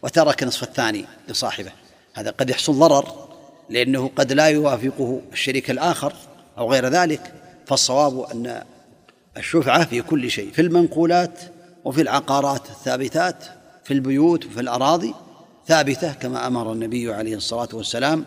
وترك 0.01 0.43
نصف 0.43 0.63
الثاني 0.63 1.05
لصاحبه. 1.27 1.71
هذا 2.13 2.31
قد 2.31 2.49
يحصل 2.49 2.73
ضرر 2.73 3.27
لأنه 3.69 4.11
قد 4.15 4.33
لا 4.33 4.45
يوافقه 4.45 5.21
الشريك 5.33 5.71
الآخر 5.71 6.13
أو 6.57 6.71
غير 6.71 6.87
ذلك. 6.87 7.33
فالصواب 7.67 8.19
أن 8.19 8.63
الشفعة 9.37 9.85
في 9.85 10.01
كل 10.01 10.31
شيء 10.31 10.51
في 10.51 10.61
المنقولات 10.61 11.39
وفي 11.85 12.01
العقارات 12.01 12.69
الثابتات 12.69 13.43
في 13.83 13.93
البيوت 13.93 14.45
وفي 14.45 14.59
الأراضي 14.59 15.13
ثابتة 15.67 16.13
كما 16.13 16.47
أمر 16.47 16.71
النبي 16.71 17.13
عليه 17.13 17.35
الصلاة 17.35 17.69
والسلام 17.73 18.25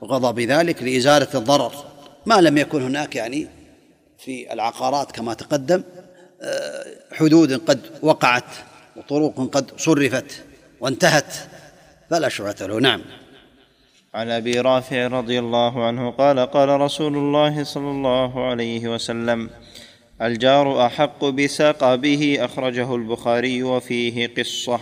وقضى 0.00 0.46
بذلك 0.46 0.82
لإزالة 0.82 1.28
الضرر. 1.34 1.72
ما 2.26 2.40
لم 2.40 2.58
يكن 2.58 2.82
هناك 2.82 3.16
يعني 3.16 3.48
في 4.18 4.52
العقارات 4.52 5.12
كما 5.12 5.34
تقدم 5.34 5.82
آه، 6.42 6.84
حدود 7.12 7.52
قد 7.52 7.80
وقعت 8.02 8.44
وطرق 8.96 9.50
قد 9.52 9.70
صرفت 9.76 10.44
وانتهت 10.80 11.34
فلا 12.10 12.28
شفعة 12.28 12.66
له. 12.66 12.80
نعم. 12.80 13.02
عن 14.14 14.30
أبي 14.30 14.60
رافع 14.60 15.06
رضي 15.06 15.38
الله 15.38 15.86
عنه 15.86 16.10
قال 16.10 16.40
قال 16.40 16.68
رسول 16.68 17.16
الله 17.16 17.64
صلى 17.64 17.90
الله 17.90 18.46
عليه 18.46 18.88
وسلم 18.88 19.50
الجار 20.22 20.86
أحق 20.86 21.24
بسقبه 21.24 22.38
أخرجه 22.40 22.94
البخاري 22.94 23.62
وفيه 23.62 24.34
قصة. 24.38 24.80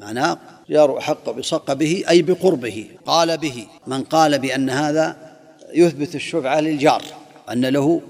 معناه 0.00 0.38
جار 0.70 0.98
أحق 0.98 1.30
بسقبه 1.30 2.04
أي 2.08 2.22
بقربه 2.22 2.86
قال 3.06 3.38
به. 3.38 3.66
من 3.86 4.02
قال 4.02 4.38
بأن 4.38 4.70
هذا 4.70 5.36
يثبت 5.74 6.14
الشفعة 6.14 6.60
للجار 6.60 7.02
أن 7.50 7.66
له 7.66 8.02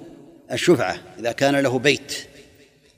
الشفعة 0.52 0.96
إذا 1.18 1.32
كان 1.32 1.56
له 1.56 1.78
بيت 1.78 2.28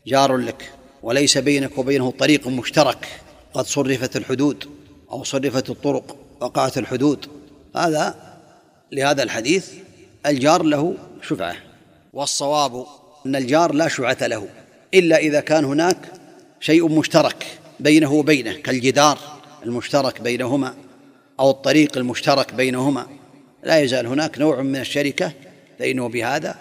جار 0.07 0.37
لك 0.37 0.73
وليس 1.03 1.39
بينك 1.39 1.79
وبينه 1.79 2.11
طريق 2.11 2.49
مشترك 2.49 3.09
قد 3.55 3.67
صرفت 3.67 4.17
الحدود 4.17 4.65
أو 5.11 5.25
صرفت 5.25 5.71
الطرق 5.71 6.17
وقعت 6.41 6.79
الحدود. 6.79 7.38
هذا 7.79 8.15
لهذا 8.93 9.23
الحديث 9.23 9.71
الجار 10.27 10.63
له 10.63 10.95
شفعة. 11.23 11.57
والصواب 12.13 12.87
أن 13.27 13.37
الجار 13.37 13.75
لا 13.75 13.89
شفعة 13.89 14.27
له 14.27 14.49
إلا 14.95 15.17
إذا 15.17 15.41
كان 15.41 15.65
هناك 15.65 15.97
شيء 16.61 16.89
مشترك 16.89 17.47
بينه 17.81 18.13
وبينه 18.13 18.53
كالجدار 18.53 19.19
المشترك 19.67 20.21
بينهما 20.21 20.75
أو 21.41 21.51
الطريق 21.51 21.97
المشترك 21.97 22.55
بينهما. 22.55 23.07
لا 23.63 23.79
يزال 23.79 24.07
هناك 24.07 24.39
نوع 24.39 24.63
من 24.63 24.77
الشركة 24.77 25.33
فإنه 25.79 26.09
بهذا 26.09 26.55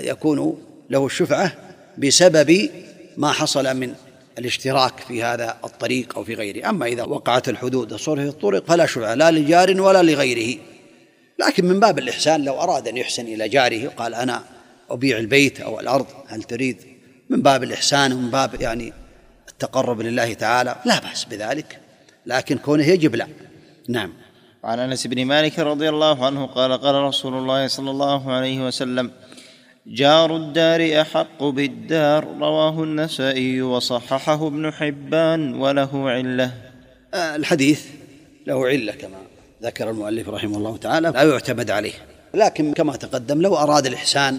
يكون 0.00 0.58
له 0.90 1.06
الشفعة 1.06 1.52
بسبب 1.98 2.70
ما 3.16 3.32
حصل 3.32 3.76
من 3.76 3.94
الاشتراك 4.38 5.00
في 5.00 5.22
هذا 5.22 5.56
الطريق 5.64 6.16
أو 6.16 6.24
في 6.24 6.34
غيره. 6.34 6.68
أما 6.68 6.86
إذا 6.86 7.02
وقعت 7.02 7.48
الحدود 7.48 7.94
صرف 7.94 8.28
الطرق 8.28 8.64
فلا 8.66 8.86
شفعة 8.86 9.14
لا 9.14 9.30
لجار 9.30 9.80
ولا 9.80 10.02
لغيره. 10.02 10.58
لكن 11.38 11.64
من 11.64 11.80
باب 11.80 11.98
الإحسان 11.98 12.44
لو 12.44 12.60
أراد 12.60 12.88
أن 12.88 12.96
يحسن 12.96 13.26
إلى 13.26 13.48
جاره 13.48 13.86
وقال 13.86 14.14
أنا 14.14 14.44
أبيع 14.90 15.18
البيت 15.18 15.60
أو 15.60 15.80
الأرض 15.80 16.06
هل 16.26 16.42
تريد؟ 16.42 16.76
من 17.30 17.42
باب 17.42 17.62
الإحسان 17.62 18.12
ومن 18.12 18.30
باب 18.30 18.60
يعني 18.60 18.92
التقرب 19.48 20.00
لله 20.00 20.34
تعالى 20.34 20.76
لا 20.84 21.00
بأس 21.00 21.24
بذلك. 21.24 21.80
لكن 22.26 22.58
كونه 22.58 22.84
يجب 22.84 23.16
لا. 23.16 23.26
نعم. 23.88 24.12
عن 24.64 24.78
أنس 24.78 25.06
بن 25.06 25.24
مالك 25.24 25.58
رضي 25.58 25.88
الله 25.88 26.26
عنه 26.26 26.46
قال 26.46 26.72
قال 26.72 26.94
رسول 26.94 27.34
الله 27.34 27.66
صلى 27.66 27.90
الله 27.90 28.32
عليه 28.32 28.66
وسلم 28.66 29.10
جار 29.88 30.36
الدار 30.36 31.00
أحق 31.00 31.44
بالدار 31.44 32.24
رواه 32.40 32.82
النسائي 32.82 33.62
وصححه 33.62 34.46
ابن 34.46 34.72
حبان 34.72 35.54
وله 35.54 36.10
علة. 36.10 36.52
آه، 37.14 37.36
الحديث 37.36 37.86
له 38.46 38.66
علة 38.66 38.92
كما 38.92 39.18
ذكر 39.62 39.90
المؤلف 39.90 40.28
رحمه 40.28 40.56
الله 40.56 40.76
تعالى 40.76 41.10
لا 41.10 41.22
يعتمد 41.22 41.70
عليه. 41.70 41.92
لكن 42.34 42.72
كما 42.72 42.96
تقدم 42.96 43.42
لو 43.42 43.56
أراد 43.56 43.86
الإحسان 43.86 44.38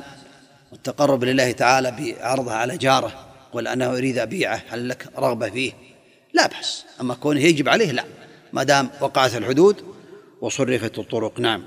والتقرب 0.71 1.23
لله 1.23 1.51
تعالى 1.51 1.91
بعرضها 1.91 2.53
على 2.53 2.77
جاره 2.77 3.11
قل 3.51 3.67
أنا 3.67 3.97
أريد 3.97 4.17
أبيعه 4.17 4.61
هل 4.69 4.89
لك 4.89 5.07
رغبة 5.17 5.49
فيه؟ 5.49 5.71
لا 6.33 6.47
بأس. 6.47 6.85
أما 7.01 7.13
كونه 7.13 7.41
يجب 7.41 7.69
عليه 7.69 7.91
لا. 7.91 8.03
ما 8.53 8.63
دام 8.63 8.89
وقعت 9.01 9.35
الحدود 9.35 9.75
وصرفت 10.41 10.99
الطرق 10.99 11.39
نعم. 11.39 11.63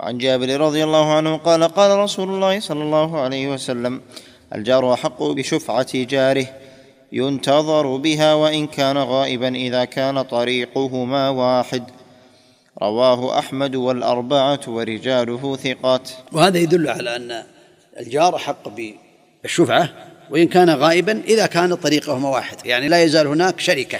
عن 0.00 0.18
جابر 0.18 0.60
رضي 0.60 0.84
الله 0.84 1.12
عنه 1.12 1.36
قال 1.36 1.64
قال 1.64 1.98
رسول 1.98 2.28
الله 2.30 2.60
صلى 2.60 2.82
الله 2.82 3.20
عليه 3.20 3.48
وسلم 3.48 4.00
الجار 4.54 4.92
أحق 4.94 5.22
بشفعة 5.22 6.04
جاره 6.04 6.46
ينتظر 7.12 7.96
بها 7.96 8.34
وإن 8.34 8.66
كان 8.66 8.98
غائبا 8.98 9.48
إذا 9.48 9.84
كان 9.84 10.22
طريقهما 10.22 11.28
واحد. 11.28 11.82
رواه 12.82 13.38
أحمد 13.38 13.76
والأربعة 13.76 14.60
ورجاله 14.68 15.56
ثقات. 15.56 16.10
وهذا 16.32 16.58
يدل 16.58 16.88
على 16.88 17.16
أن 17.16 17.42
الجار 18.00 18.38
حق 18.38 18.68
بالشفعة 19.42 19.88
وإن 20.30 20.48
كان 20.48 20.70
غائبا 20.70 21.22
إذا 21.28 21.46
كان 21.46 21.74
طريقهما 21.74 22.28
واحد. 22.28 22.66
يعني 22.66 22.88
لا 22.88 23.02
يزال 23.02 23.26
هناك 23.26 23.60
شركة 23.60 23.98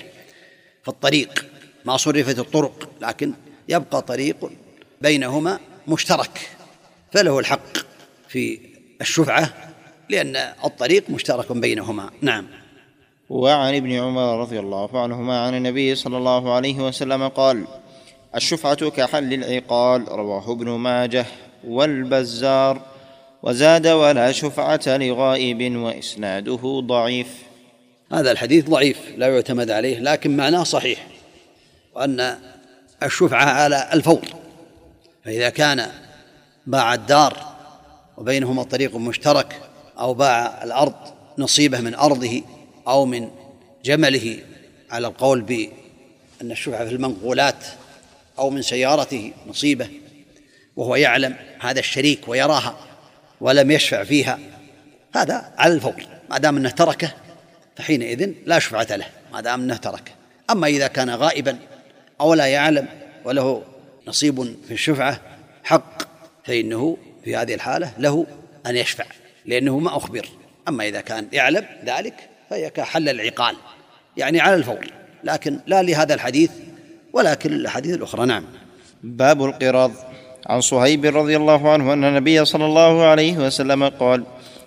في 0.82 0.88
الطريق 0.88 1.46
ما 1.84 1.96
صرفت 1.96 2.38
الطرق 2.38 2.88
لكن 3.01 3.32
يبقى 3.68 4.03
طريق 4.03 4.51
بينهما 5.01 5.59
مشترك 5.89 6.51
فله 7.12 7.39
الحق 7.39 7.76
في 8.28 8.61
الشفعة 9.01 9.51
لأن 10.09 10.36
الطريق 10.64 11.11
مشترك 11.11 11.53
بينهما. 11.53 12.11
نعم. 12.20 12.47
وعن 13.28 13.74
ابن 13.74 13.93
عمر 13.93 14.41
رضي 14.41 14.59
الله 14.59 15.03
عنهما 15.03 15.47
عن 15.47 15.55
النبي 15.55 15.95
صلى 15.95 16.16
الله 16.16 16.55
عليه 16.55 16.80
وسلم 16.80 17.28
قال 17.28 17.64
الشفعة 18.34 18.91
كحل 18.91 19.34
العقال 19.34 20.09
رواه 20.09 20.53
ابن 20.53 20.70
ماجه 20.70 21.26
والبزار 21.64 22.82
وزاد 23.43 23.86
ولا 23.86 24.32
شفعة 24.32 24.80
لغائب 24.86 25.76
وإسناده 25.76 26.82
ضعيف 26.86 27.28
هذا 28.12 28.32
الحديث 28.32 28.68
ضعيف 28.68 28.99
لا 29.16 29.26
يعتمد 29.34 29.70
عليه 29.70 29.99
لكن 29.99 30.36
معناه 30.36 30.62
صحيح 30.62 31.07
وأن 31.95 32.39
الشفعة 33.03 33.45
على 33.45 33.91
الفور. 33.93 34.22
فإذا 35.29 35.49
كان 35.49 35.87
باع 36.66 36.95
الدار 36.95 37.57
وبينهما 38.16 38.62
طريق 38.62 38.97
مشترك 38.97 39.61
أو 39.99 40.14
باع 40.14 40.64
الأرض 40.64 40.95
نصيبه 41.39 41.81
من 41.81 41.95
أرضه 41.95 42.43
أو 42.87 43.07
من 43.07 43.31
جمله 43.85 44.39
على 44.91 45.07
القول 45.07 45.41
بأن 45.41 46.51
الشفعة 46.51 46.85
في 46.85 46.93
المنقولات 46.95 47.64
أو 48.39 48.51
من 48.51 48.62
سيارته 48.62 49.33
نصيبه 49.47 49.89
وهو 50.76 50.97
يعلم 50.97 51.37
هذا 51.61 51.81
الشريك 51.81 52.29
ويراها 52.29 52.76
ولم 53.41 53.70
يشفع 53.70 54.05
فيها 54.05 54.39
هذا 55.14 55.53
على 55.59 55.74
الفور. 55.74 56.03
ما 56.31 56.39
دام 56.39 56.57
أنه 56.57 56.70
تركه 56.70 57.12
فحينئذ 57.76 58.33
لا 58.47 58.59
شفعة 58.59 58.97
له 58.97 59.07
ما 59.33 59.41
دام 59.41 59.61
أنه 59.61 59.76
تركه. 59.76 60.12
أما 60.51 60.66
إذا 60.66 60.87
كان 60.87 61.11
غائبا 61.11 61.59
أو 62.20 62.35
لا 62.35 62.47
يعلم 62.47 62.89
وله 63.24 63.62
نصيب 64.09 64.55
في 64.69 64.75
الشفعة 64.75 65.21
حق 65.65 66.03
فإنه 66.45 66.97
في 67.25 67.37
هذه 67.37 67.55
الحالة 67.55 67.93
له 67.99 68.27
أن 68.67 68.77
يشفع 68.77 69.05
لأنه 69.47 69.79
ما 69.79 69.97
أخبر. 69.97 70.29
أما 70.69 70.89
إذا 70.89 71.01
كان 71.01 71.27
يعلم 71.33 71.67
ذلك 71.85 72.15
فهي 72.51 72.71
كحل 72.71 73.09
العقال 73.09 73.57
يعني 74.17 74.41
على 74.41 74.55
الفور 74.55 74.87
لكن 75.25 75.59
لا 75.67 75.83
لهذا 75.83 76.15
الحديث 76.15 76.51
ولكن 77.13 77.53
الاحاديث 77.53 77.95
الأخرى. 77.95 78.27
نعم. 78.27 78.45
باب 79.03 79.45
القراض. 79.45 79.93
عن 80.47 80.61
صهيب 80.61 81.05
رضي 81.05 81.37
الله 81.37 81.73
عنه 81.73 81.93
أن 81.93 82.05
النبي 82.05 82.45
صلى 82.45 82.65
الله 82.65 83.05
عليه 83.05 83.39
وسلم 83.39 83.85
قال 83.85 84.25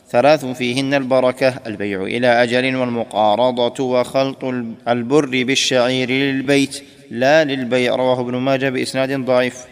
ثلاث 0.10 0.46
فيهن 0.46 0.94
البركة 0.94 1.54
البيع 1.68 2.04
إلى 2.04 2.44
أجل 2.44 2.76
والمقارضة 2.76 3.84
وخلط 3.84 4.44
البر 4.88 5.44
بالشعير 5.44 6.10
للبيت 6.10 6.84
لا 7.12 7.44
للبيع. 7.44 7.96
رواه 7.96 8.22
ابن 8.22 8.36
ماجه 8.36 8.70
بإسناد 8.70 9.26
ضعيف. 9.26 9.66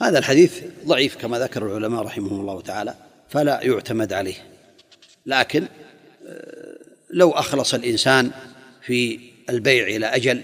هذا 0.00 0.18
الحديث 0.18 0.62
ضعيف 0.86 1.16
كما 1.16 1.38
ذكر 1.38 1.66
العلماء 1.66 2.02
رحمهم 2.02 2.40
الله 2.40 2.60
تعالى 2.60 2.94
فلا 3.28 3.60
يعتمد 3.62 4.12
عليه. 4.12 4.34
لكن 5.26 5.66
آه، 6.28 6.78
لو 7.10 7.30
أخلص 7.30 7.74
الإنسان 7.74 8.30
في 8.82 9.20
البيع 9.50 9.86
إلى 9.86 10.06
أجل 10.06 10.40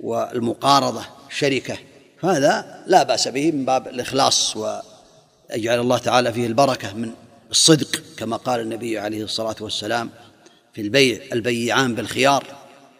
والمقارضة 0.00 1.02
شركة 1.30 1.78
فهذا 2.20 2.84
لا 2.86 3.02
بأس 3.02 3.28
به 3.28 3.52
من 3.52 3.64
باب 3.64 3.88
الإخلاص 3.88 4.56
ويجعل 4.56 5.80
الله 5.80 5.98
تعالى 5.98 6.32
فيه 6.32 6.46
البركة 6.46 6.94
من 6.94 7.10
الصدق 7.50 8.02
كما 8.16 8.36
قال 8.36 8.60
النبي 8.60 8.98
عليه 8.98 9.24
الصلاة 9.24 9.56
والسلام 9.60 10.10
في 10.72 10.80
البيع 10.80 11.20
البيعان 11.32 11.94
بالخيار 11.94 12.44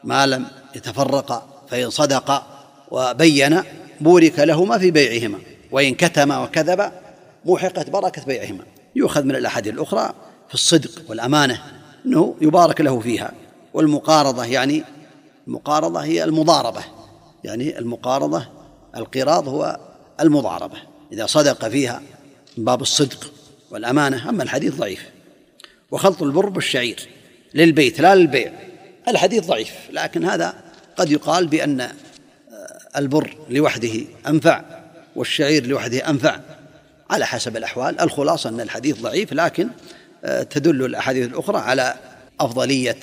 ما 0.04 0.26
لم 0.26 0.46
يتفرقا. 0.76 1.55
فإن 1.68 1.90
صدقا 1.90 2.46
وبين 2.90 3.62
بورك 4.00 4.38
لهما 4.38 4.78
في 4.78 4.90
بيعهما 4.90 5.38
وإن 5.70 5.94
كتما 5.94 6.38
وكذبا 6.38 6.92
موحقت 7.44 7.90
بركة 7.90 8.24
بيعهما. 8.24 8.64
يؤخذ 8.96 9.24
من 9.24 9.36
الأحاديث 9.36 9.72
الأخرى 9.72 10.14
في 10.48 10.54
الصدق 10.54 10.90
والأمانة 11.08 11.62
أنه 12.06 12.36
يبارك 12.40 12.80
له 12.80 13.00
فيها. 13.00 13.32
والمقارضة 13.74 14.44
يعني 14.44 14.84
المقارضة 15.46 16.00
هي 16.00 16.24
المضاربة 16.24 16.84
يعني 17.44 17.78
المقارضة 17.78 18.46
القراض 18.96 19.48
هو 19.48 19.80
المضاربة. 20.20 20.76
إذا 21.12 21.26
صدق 21.26 21.68
فيها 21.68 22.02
من 22.56 22.64
باب 22.64 22.82
الصدق 22.82 23.32
والأمانة 23.70 24.28
أما 24.28 24.42
الحديث 24.42 24.74
ضعيف. 24.74 25.10
وخلط 25.90 26.22
البر 26.22 26.48
بالشعير 26.48 27.08
للبيت 27.54 28.00
لا 28.00 28.14
للبيع. 28.14 28.52
الحديث 29.08 29.46
ضعيف 29.46 29.74
لكن 29.90 30.24
هذا 30.24 30.65
قد 30.96 31.10
يقال 31.10 31.46
بأن 31.46 31.88
البر 32.96 33.36
لوحده 33.50 34.00
أنفع 34.26 34.62
والشعير 35.16 35.66
لوحده 35.66 36.08
أنفع. 36.10 36.40
على 37.10 37.26
حسب 37.26 37.56
الأحوال 37.56 38.00
الخلاصة 38.00 38.50
أن 38.50 38.60
الحديث 38.60 39.00
ضعيف 39.00 39.32
لكن 39.32 39.68
تدل 40.50 40.84
الأحاديث 40.84 41.26
الأخرى 41.26 41.58
على 41.58 41.94
أفضلية 42.40 42.98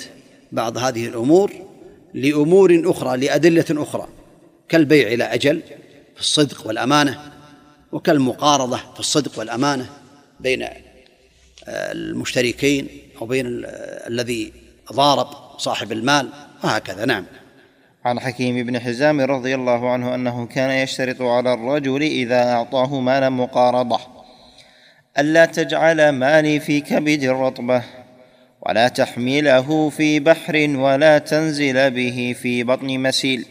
بعض 0.51 0.77
هذه 0.77 1.07
الأمور 1.07 1.51
لأمور 2.13 2.81
أخرى 2.85 3.17
لأدلة 3.17 3.65
أخرى 3.71 4.07
كالبيع 4.69 5.07
إلى 5.07 5.23
أجل 5.23 5.61
في 6.15 6.19
الصدق 6.19 6.67
والأمانة 6.67 7.31
وكالمقارضة 7.91 8.77
في 8.93 8.99
الصدق 8.99 9.39
والأمانة 9.39 9.89
بين 10.39 10.67
المشتركين 11.67 12.87
أو 13.21 13.25
بين 13.25 13.45
الذي 14.07 14.53
ضارب 14.93 15.27
صاحب 15.57 15.91
المال 15.91 16.29
وهكذا. 16.63 17.05
نعم. 17.05 17.25
عن 18.05 18.19
حكيم 18.19 18.65
بن 18.65 18.79
حزام 18.79 19.21
رضي 19.21 19.55
الله 19.55 19.89
عنه 19.89 20.15
أنه 20.15 20.45
كان 20.45 20.69
يشترط 20.69 21.21
على 21.21 21.53
الرجل 21.53 22.01
إذا 22.01 22.43
أعطاه 22.51 22.99
مالا 22.99 23.29
مقارضة 23.29 23.99
ألا 25.19 25.45
تجعل 25.45 26.09
مالي 26.09 26.59
في 26.59 26.81
كبد 26.81 27.23
الرطبة 27.23 27.83
ولا 28.61 28.87
تحمله 28.87 29.89
في 29.89 30.19
بحر 30.19 30.55
ولا 30.75 31.17
تنزل 31.17 31.91
به 31.91 32.35
في 32.41 32.63
بطن 32.63 32.87
مسيل 32.99 33.45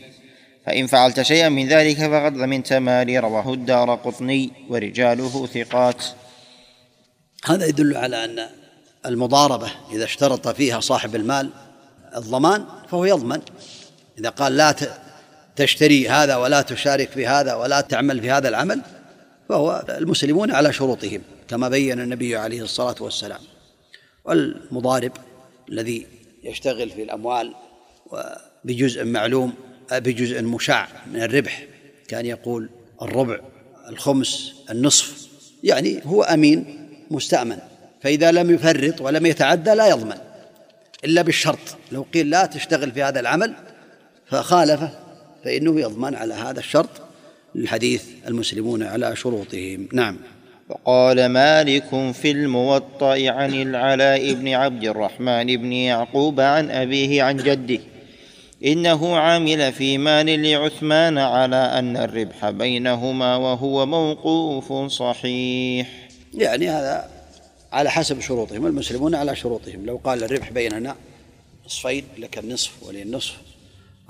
فإن 0.66 0.86
فعلت 0.86 1.22
شيئا 1.22 1.48
من 1.48 1.68
ذلك 1.68 1.96
فقد 1.96 2.32
ضمنت 2.32 2.72
مالي 2.72 3.18
رواه 3.18 3.52
الدار 3.52 3.94
قطني 3.94 4.50
ورجاله 4.68 5.46
ثقات. 5.46 6.04
هذا 7.44 7.66
يدل 7.66 7.96
على 7.96 8.24
أن 8.24 8.46
المضاربة 9.06 9.70
إذا 9.92 10.04
اشترط 10.04 10.48
فيها 10.48 10.80
صاحب 10.80 11.16
المال 11.16 11.50
الضمان 12.16 12.64
فهو 12.88 13.04
يضمن. 13.04 13.40
إذا 14.18 14.28
قال 14.28 14.56
لا 14.56 14.74
تشتري 15.56 16.08
هذا 16.08 16.36
ولا 16.36 16.62
تشارك 16.62 17.10
في 17.10 17.26
هذا 17.26 17.54
ولا 17.54 17.80
تعمل 17.80 18.20
في 18.20 18.30
هذا 18.30 18.48
العمل 18.48 18.80
فهو 19.48 19.84
المسلمون 19.88 20.50
على 20.50 20.72
شروطهم 20.72 21.22
كما 21.48 21.68
بين 21.68 22.00
النبي 22.00 22.36
عليه 22.36 22.62
الصلاة 22.62 22.94
والسلام. 23.00 23.40
والمضارب 24.24 25.12
الذي 25.68 26.06
يشتغل 26.42 26.90
في 26.90 27.02
الأموال 27.02 27.54
بجزء 28.64 29.04
معلوم 29.04 29.52
بجزء 29.92 30.42
مشاع 30.42 30.88
من 31.12 31.22
الربح 31.22 31.66
كان 32.08 32.26
يقول 32.26 32.70
الربع 33.02 33.40
الخمس 33.88 34.52
النصف 34.70 35.28
يعني 35.64 36.00
هو 36.04 36.22
أمين 36.22 36.88
مستأمن. 37.10 37.58
فإذا 38.02 38.32
لم 38.32 38.50
يفرط 38.50 39.00
ولم 39.00 39.26
يتعدى 39.26 39.70
لا 39.74 39.86
يضمن 39.86 40.18
إلا 41.04 41.22
بالشرط. 41.22 41.76
لو 41.92 42.06
قيل 42.14 42.30
لا 42.30 42.46
تشتغل 42.46 42.92
في 42.92 43.02
هذا 43.02 43.20
العمل 43.20 43.54
فخالفه 44.32 44.90
فإنه 45.44 45.80
يضمن 45.80 46.14
على 46.14 46.34
هذا 46.34 46.60
الشرط 46.60 46.90
للحديث 47.54 48.04
المسلمون 48.28 48.82
على 48.82 49.16
شروطهم. 49.16 49.88
نعم. 49.92 50.18
وقال 50.68 51.26
مالك 51.26 52.12
في 52.12 52.30
الموطأ 52.30 53.30
عن 53.30 53.54
العلاء 53.54 54.32
بن 54.34 54.48
عبد 54.48 54.84
الرحمن 54.84 55.56
بن 55.56 55.72
يعقوب 55.72 56.40
عن 56.40 56.70
أبيه 56.70 57.22
عن 57.22 57.36
جده 57.36 57.80
إنه 58.64 59.16
عمل 59.16 59.72
في 59.72 59.98
مال 59.98 60.42
لعثمان 60.42 61.18
على 61.18 61.56
أن 61.56 61.96
الربح 61.96 62.50
بينهما 62.50 63.36
وهو 63.36 63.86
موقوف 63.86 64.92
صحيح. 64.92 66.08
يعني 66.34 66.68
هذا 66.68 67.10
على 67.72 67.90
حسب 67.90 68.20
شروطهم 68.20 68.66
المسلمون 68.66 69.14
على 69.14 69.36
شروطهم. 69.36 69.86
لو 69.86 70.00
قال 70.04 70.24
الربح 70.24 70.50
بيننا 70.50 70.96
نصفين 71.66 72.04
لك 72.18 72.38
النصف 72.38 72.82
ولي 72.82 73.02
النصف. 73.02 73.51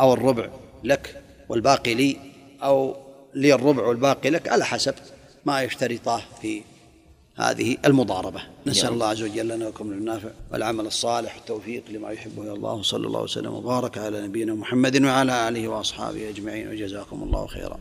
أو 0.03 0.15
الربع 0.15 0.49
لك 0.85 1.23
والباقي 1.49 1.95
لي 1.95 2.17
أو 2.63 2.97
لي 3.35 3.55
الربع 3.55 3.87
والباقي 3.87 4.31
لك 4.31 4.49
على 4.49 4.65
حسب 4.65 4.95
ما 5.47 5.63
يشترطاه 5.63 6.23
في 6.43 6.63
هذه 7.37 7.77
المضاربة. 7.85 8.43
نسأل 8.67 8.93
الله 8.93 9.07
عز 9.07 9.23
وجل 9.23 9.49
لنا 9.49 9.67
ولكم 9.67 9.93
النافع 9.93 10.29
والعمل 10.53 10.87
الصالح 10.87 11.37
التوفيق 11.37 11.83
لما 11.91 12.11
يحبه 12.11 12.53
الله. 12.53 12.83
صلى 12.83 13.07
الله 13.07 13.23
وسلم 13.23 13.53
وبارك 13.53 13.99
على 13.99 14.21
نبينا 14.27 14.55
محمد 14.55 15.03
وعلى 15.03 15.49
آله 15.49 15.69
وأصحابه 15.69 16.29
أجمعين. 16.29 16.69
وجزاكم 16.69 17.23
الله 17.23 17.47
خيرا. 17.47 17.79